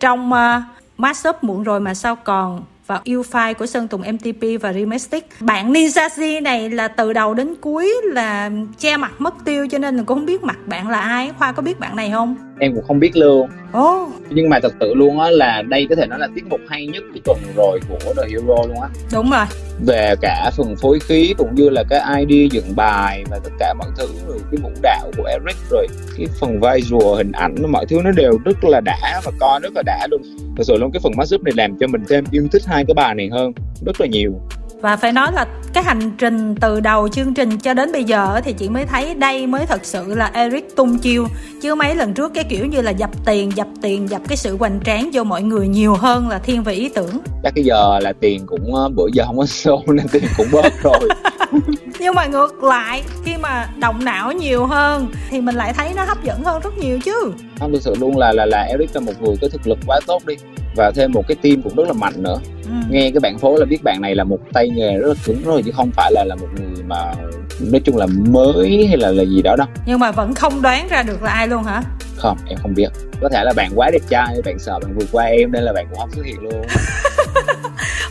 trong 0.00 0.32
ờ, 0.32 0.56
uh, 0.56 0.62
Mashup 0.98 1.44
muộn 1.44 1.62
rồi 1.62 1.80
mà 1.80 1.94
sao 1.94 2.16
còn 2.16 2.64
và 2.86 3.00
yêu 3.04 3.22
file 3.30 3.54
của 3.54 3.66
Sơn 3.66 3.88
Tùng 3.88 4.00
MTP 4.00 4.60
và 4.60 4.72
Remixtic. 4.72 5.28
Bạn 5.40 5.72
Ninja 5.72 6.08
Z 6.08 6.42
này 6.42 6.70
là 6.70 6.88
từ 6.88 7.12
đầu 7.12 7.34
đến 7.34 7.54
cuối 7.60 7.94
là 8.04 8.50
che 8.78 8.96
mặt 8.96 9.12
mất 9.18 9.34
tiêu 9.44 9.66
cho 9.70 9.78
nên 9.78 9.96
là 9.96 10.02
cũng 10.06 10.18
không 10.18 10.26
biết 10.26 10.42
mặt 10.42 10.58
bạn 10.66 10.88
là 10.88 11.00
ai. 11.00 11.30
Khoa 11.38 11.52
có 11.52 11.62
biết 11.62 11.80
bạn 11.80 11.96
này 11.96 12.10
không? 12.10 12.36
Em 12.60 12.74
cũng 12.74 12.84
không 12.84 13.00
biết 13.00 13.16
luôn. 13.16 13.48
Oh. 13.78 14.08
Nhưng 14.30 14.48
mà 14.48 14.60
thật 14.60 14.72
sự 14.80 14.94
luôn 14.94 15.20
á 15.20 15.30
là 15.30 15.62
đây 15.62 15.86
có 15.88 15.94
thể 15.96 16.06
nói 16.06 16.18
là 16.18 16.28
tiết 16.34 16.44
mục 16.50 16.60
hay 16.68 16.86
nhất 16.86 17.02
cái 17.12 17.20
tuần 17.24 17.38
rồi 17.56 17.80
của 17.88 18.14
The 18.16 18.22
Hero 18.28 18.54
luôn 18.68 18.80
á. 18.82 18.88
Đúng 19.12 19.30
rồi. 19.30 19.44
Về 19.86 20.14
cả 20.20 20.50
phần 20.56 20.76
phối 20.76 20.98
khí 21.00 21.34
cũng 21.38 21.54
như 21.54 21.68
là 21.68 21.84
cái 21.90 22.24
ID 22.26 22.52
dựng 22.52 22.76
bài 22.76 23.24
và 23.30 23.38
tất 23.44 23.50
cả 23.58 23.74
mọi 23.78 23.88
thứ 23.98 24.06
rồi 24.28 24.38
cái 24.50 24.60
vũ 24.62 24.70
đạo 24.82 25.10
của 25.16 25.24
Eric 25.24 25.56
rồi 25.70 25.86
cái 26.16 26.26
phần 26.40 26.60
visual 26.60 27.16
hình 27.16 27.32
ảnh 27.32 27.54
mọi 27.72 27.86
thứ 27.86 28.00
nó 28.04 28.10
đều 28.10 28.38
rất 28.44 28.64
là 28.64 28.80
đã 28.80 29.20
và 29.24 29.32
coi 29.40 29.60
rất 29.60 29.72
là 29.74 29.82
đã 29.86 30.06
luôn 30.10 30.22
thật 30.56 30.64
sự 30.66 30.76
luôn 30.76 30.90
cái 30.92 31.00
phần 31.02 31.12
mashup 31.16 31.42
này 31.42 31.52
làm 31.56 31.78
cho 31.80 31.86
mình 31.86 32.02
thêm 32.08 32.24
yêu 32.30 32.46
thích 32.52 32.62
hai 32.66 32.84
cái 32.88 32.94
bài 32.94 33.14
này 33.14 33.28
hơn 33.32 33.52
rất 33.86 34.00
là 34.00 34.06
nhiều 34.06 34.40
và 34.80 34.96
phải 34.96 35.12
nói 35.12 35.32
là 35.32 35.46
cái 35.72 35.84
hành 35.84 36.10
trình 36.18 36.54
từ 36.54 36.80
đầu 36.80 37.08
chương 37.08 37.34
trình 37.34 37.58
cho 37.58 37.74
đến 37.74 37.92
bây 37.92 38.04
giờ 38.04 38.40
thì 38.44 38.52
chị 38.52 38.68
mới 38.68 38.86
thấy 38.86 39.14
đây 39.14 39.46
mới 39.46 39.66
thật 39.66 39.84
sự 39.84 40.14
là 40.14 40.30
Eric 40.34 40.76
tung 40.76 40.98
chiêu. 40.98 41.26
Chứ 41.62 41.74
mấy 41.74 41.94
lần 41.94 42.14
trước 42.14 42.34
cái 42.34 42.44
kiểu 42.44 42.66
như 42.66 42.80
là 42.80 42.90
dập 42.90 43.10
tiền 43.24 43.52
dập 43.56 43.66
tiền 43.82 44.10
dập 44.10 44.22
cái 44.28 44.36
sự 44.36 44.56
hoành 44.56 44.80
tráng 44.84 45.10
vô 45.12 45.24
mọi 45.24 45.42
người 45.42 45.68
nhiều 45.68 45.94
hơn 45.94 46.28
là 46.28 46.38
thiên 46.38 46.62
về 46.62 46.74
ý 46.74 46.88
tưởng. 46.88 47.20
Chắc 47.42 47.52
cái 47.54 47.64
giờ 47.64 47.98
là 48.02 48.12
tiền 48.20 48.46
cũng 48.46 48.74
ờ, 48.74 48.88
bữa 48.88 49.06
giờ 49.12 49.24
không 49.26 49.38
có 49.38 49.44
show 49.44 49.82
nên 49.94 50.08
tiền 50.08 50.24
cũng 50.36 50.46
bớt 50.52 50.82
rồi. 50.82 51.08
Nhưng 51.98 52.14
mà 52.14 52.26
ngược 52.26 52.62
lại 52.62 53.02
khi 53.24 53.36
mà 53.36 53.68
động 53.80 54.04
não 54.04 54.32
nhiều 54.32 54.66
hơn 54.66 55.08
thì 55.30 55.40
mình 55.40 55.54
lại 55.54 55.72
thấy 55.72 55.92
nó 55.96 56.04
hấp 56.04 56.24
dẫn 56.24 56.44
hơn 56.44 56.60
rất 56.64 56.78
nhiều 56.78 56.98
chứ. 57.04 57.32
Không 57.58 57.72
thực 57.72 57.82
sự 57.82 57.94
luôn 58.00 58.18
là 58.18 58.32
là 58.32 58.46
là 58.46 58.62
Eric 58.62 58.90
là 58.94 59.00
một 59.00 59.12
người 59.20 59.36
có 59.40 59.48
thực 59.48 59.66
lực 59.66 59.78
quá 59.86 60.00
tốt 60.06 60.22
đi 60.26 60.34
và 60.76 60.90
thêm 60.90 61.12
một 61.12 61.24
cái 61.28 61.36
team 61.42 61.62
cũng 61.62 61.74
rất 61.76 61.86
là 61.86 61.92
mạnh 61.92 62.22
nữa. 62.22 62.38
Ừ. 62.64 62.70
nghe 62.90 63.10
cái 63.10 63.20
bạn 63.20 63.38
phố 63.38 63.56
là 63.56 63.64
biết 63.64 63.78
bạn 63.84 64.00
này 64.00 64.14
là 64.14 64.24
một 64.24 64.38
tay 64.52 64.68
nghề 64.68 64.98
rất 64.98 65.08
là 65.08 65.14
cứng 65.24 65.42
rồi 65.44 65.62
chứ 65.64 65.70
không 65.76 65.90
phải 65.96 66.12
là 66.12 66.24
là 66.24 66.34
một 66.34 66.48
người 66.54 66.84
mà 66.86 67.12
nói 67.60 67.80
chung 67.84 67.96
là 67.96 68.06
mới 68.06 68.86
hay 68.88 68.96
là 68.96 69.10
là 69.10 69.22
gì 69.22 69.42
đó 69.42 69.56
đâu. 69.58 69.66
Nhưng 69.86 69.98
mà 69.98 70.10
vẫn 70.10 70.34
không 70.34 70.62
đoán 70.62 70.88
ra 70.88 71.02
được 71.02 71.22
là 71.22 71.30
ai 71.30 71.48
luôn 71.48 71.62
hả? 71.62 71.82
Không 72.16 72.38
em 72.48 72.58
không 72.62 72.74
biết. 72.74 72.88
Có 73.20 73.28
thể 73.28 73.44
là 73.44 73.52
bạn 73.56 73.70
quá 73.74 73.90
đẹp 73.92 74.02
trai 74.08 74.42
bạn 74.44 74.58
sợ 74.58 74.78
bạn 74.78 74.94
vượt 74.94 75.08
qua 75.12 75.24
em 75.24 75.52
nên 75.52 75.62
là 75.62 75.72
bạn 75.72 75.86
cũng 75.90 75.98
không 75.98 76.10
xuất 76.10 76.26
hiện 76.26 76.40
luôn. 76.40 76.62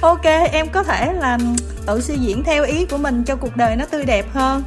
Ok 0.02 0.26
em 0.52 0.70
có 0.70 0.84
thể 0.84 1.14
là 1.14 1.38
tự 1.86 2.02
suy 2.02 2.16
diễn 2.16 2.44
theo 2.44 2.66
ý 2.66 2.86
của 2.86 2.98
mình 2.98 3.24
cho 3.24 3.36
cuộc 3.36 3.58
đời 3.58 3.76
nó 3.76 3.86
tươi 3.86 4.06
đẹp 4.06 4.26
hơn. 4.34 4.64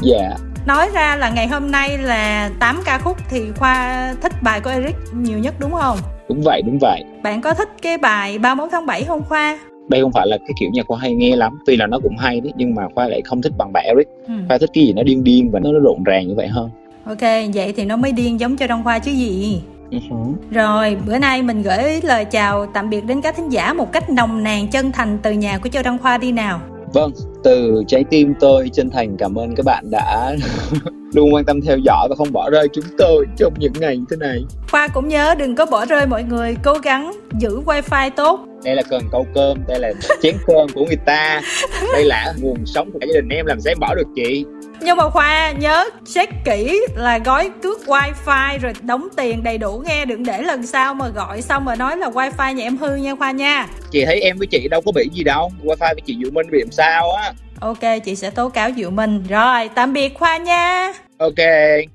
Dạ. 0.00 0.18
Yeah. 0.18 0.40
nói 0.66 0.90
ra 0.94 1.16
là 1.16 1.30
ngày 1.30 1.48
hôm 1.48 1.70
nay 1.70 1.98
là 1.98 2.50
8 2.58 2.82
ca 2.84 2.98
khúc 2.98 3.18
thì 3.30 3.42
khoa 3.56 4.14
thích 4.22 4.32
bài 4.42 4.60
của 4.60 4.70
eric 4.70 4.96
nhiều 5.12 5.38
nhất 5.38 5.54
đúng 5.58 5.72
không 5.72 5.98
đúng 6.28 6.40
vậy 6.44 6.62
đúng 6.62 6.78
vậy. 6.80 7.04
Bạn 7.22 7.40
có 7.40 7.54
thích 7.54 7.68
cái 7.82 7.98
bài 7.98 8.38
31 8.38 8.68
tháng 8.72 8.86
7 8.86 9.04
không 9.04 9.22
khoa? 9.28 9.58
Đây 9.88 10.02
không 10.02 10.12
phải 10.12 10.26
là 10.26 10.38
cái 10.38 10.54
kiểu 10.60 10.70
nhạc 10.72 10.86
khoa 10.86 10.98
hay 10.98 11.14
nghe 11.14 11.36
lắm 11.36 11.58
tuy 11.66 11.76
là 11.76 11.86
nó 11.86 11.98
cũng 12.02 12.16
hay 12.16 12.40
đấy 12.40 12.52
nhưng 12.56 12.74
mà 12.74 12.82
khoa 12.94 13.08
lại 13.08 13.22
không 13.24 13.42
thích 13.42 13.52
bằng 13.58 13.72
bài 13.72 13.86
eric. 13.86 14.08
Ừ. 14.26 14.34
khoa 14.48 14.58
thích 14.58 14.70
cái 14.72 14.84
gì 14.84 14.92
nó 14.92 15.02
điên 15.02 15.24
điên 15.24 15.50
và 15.50 15.60
nó, 15.60 15.72
nó 15.72 15.78
rộn 15.78 16.02
ràng 16.04 16.28
như 16.28 16.34
vậy 16.34 16.48
hơn. 16.48 16.70
Ok 17.04 17.20
vậy 17.54 17.72
thì 17.76 17.84
nó 17.84 17.96
mới 17.96 18.12
điên 18.12 18.40
giống 18.40 18.56
cho 18.56 18.66
đông 18.66 18.84
khoa 18.84 18.98
chứ 18.98 19.12
gì. 19.12 19.62
Uh-huh. 19.90 20.34
rồi 20.50 20.96
bữa 21.06 21.18
nay 21.18 21.42
mình 21.42 21.62
gửi 21.62 22.00
lời 22.02 22.24
chào 22.24 22.66
tạm 22.66 22.90
biệt 22.90 23.04
đến 23.04 23.20
các 23.20 23.36
thính 23.36 23.48
giả 23.48 23.72
một 23.72 23.92
cách 23.92 24.10
nồng 24.10 24.42
nàn 24.42 24.68
chân 24.68 24.92
thành 24.92 25.18
từ 25.22 25.32
nhà 25.32 25.58
của 25.58 25.68
châu 25.68 25.82
đăng 25.82 25.98
khoa 25.98 26.18
đi 26.18 26.32
nào 26.32 26.60
vâng 26.94 27.12
từ 27.44 27.82
trái 27.88 28.04
tim 28.10 28.34
tôi 28.40 28.70
chân 28.72 28.90
thành 28.90 29.16
cảm 29.16 29.38
ơn 29.38 29.54
các 29.54 29.66
bạn 29.66 29.84
đã 29.90 30.36
luôn 31.14 31.34
quan 31.34 31.44
tâm 31.44 31.60
theo 31.60 31.78
dõi 31.78 32.06
và 32.10 32.16
không 32.16 32.32
bỏ 32.32 32.50
rơi 32.50 32.68
chúng 32.72 32.84
tôi 32.98 33.26
trong 33.36 33.54
những 33.58 33.72
ngày 33.80 33.96
như 33.96 34.04
thế 34.10 34.16
này. 34.16 34.44
Khoa 34.70 34.88
cũng 34.88 35.08
nhớ 35.08 35.34
đừng 35.38 35.54
có 35.54 35.66
bỏ 35.66 35.86
rơi 35.86 36.06
mọi 36.06 36.22
người 36.22 36.56
cố 36.64 36.74
gắng 36.82 37.12
giữ 37.40 37.60
wifi 37.66 38.10
tốt. 38.16 38.40
Đây 38.64 38.74
là 38.74 38.82
cần 38.90 39.02
câu 39.12 39.26
cơm 39.34 39.58
đây 39.68 39.80
là 39.80 39.92
chén 40.22 40.36
cơm 40.46 40.66
của 40.74 40.84
người 40.86 40.98
ta. 41.06 41.40
Đây 41.92 42.04
là 42.04 42.34
nguồn 42.42 42.66
sống 42.66 42.90
của 42.92 42.98
cả 42.98 43.06
gia 43.14 43.20
đình 43.20 43.28
em 43.28 43.46
làm 43.46 43.60
sao 43.60 43.70
em 43.70 43.78
bỏ 43.80 43.94
được 43.94 44.06
chị 44.16 44.44
nhưng 44.84 44.96
mà 44.96 45.10
khoa 45.10 45.52
nhớ 45.52 45.84
check 46.14 46.32
kỹ 46.44 46.80
là 46.96 47.18
gói 47.18 47.50
cước 47.62 47.80
wifi 47.86 48.58
rồi 48.58 48.72
đóng 48.82 49.08
tiền 49.16 49.42
đầy 49.42 49.58
đủ 49.58 49.82
nghe 49.86 50.04
đừng 50.04 50.24
để 50.24 50.42
lần 50.42 50.66
sau 50.66 50.94
mà 50.94 51.08
gọi 51.08 51.42
xong 51.42 51.64
mà 51.64 51.74
nói 51.76 51.96
là 51.96 52.08
wifi 52.08 52.52
nhà 52.52 52.64
em 52.64 52.76
hư 52.76 52.96
nha 52.96 53.14
khoa 53.14 53.30
nha. 53.30 53.66
Chị 53.90 54.04
thấy 54.04 54.20
em 54.20 54.38
với 54.38 54.46
chị 54.46 54.68
đâu 54.68 54.80
có 54.86 54.92
bị 54.92 55.08
gì 55.12 55.24
đâu 55.24 55.52
wifi 55.64 55.94
với 55.94 56.00
chị 56.06 56.16
Diệu 56.22 56.30
Minh 56.30 56.46
bị 56.50 56.58
làm 56.60 56.70
sao 56.70 57.12
á. 57.12 57.32
Ok 57.60 58.04
chị 58.04 58.16
sẽ 58.16 58.30
tố 58.30 58.48
cáo 58.48 58.70
Diệu 58.76 58.90
Minh. 58.90 59.24
Rồi 59.28 59.68
tạm 59.74 59.92
biệt 59.92 60.14
khoa 60.14 60.36
nha. 60.36 60.92
Ok 61.18 61.93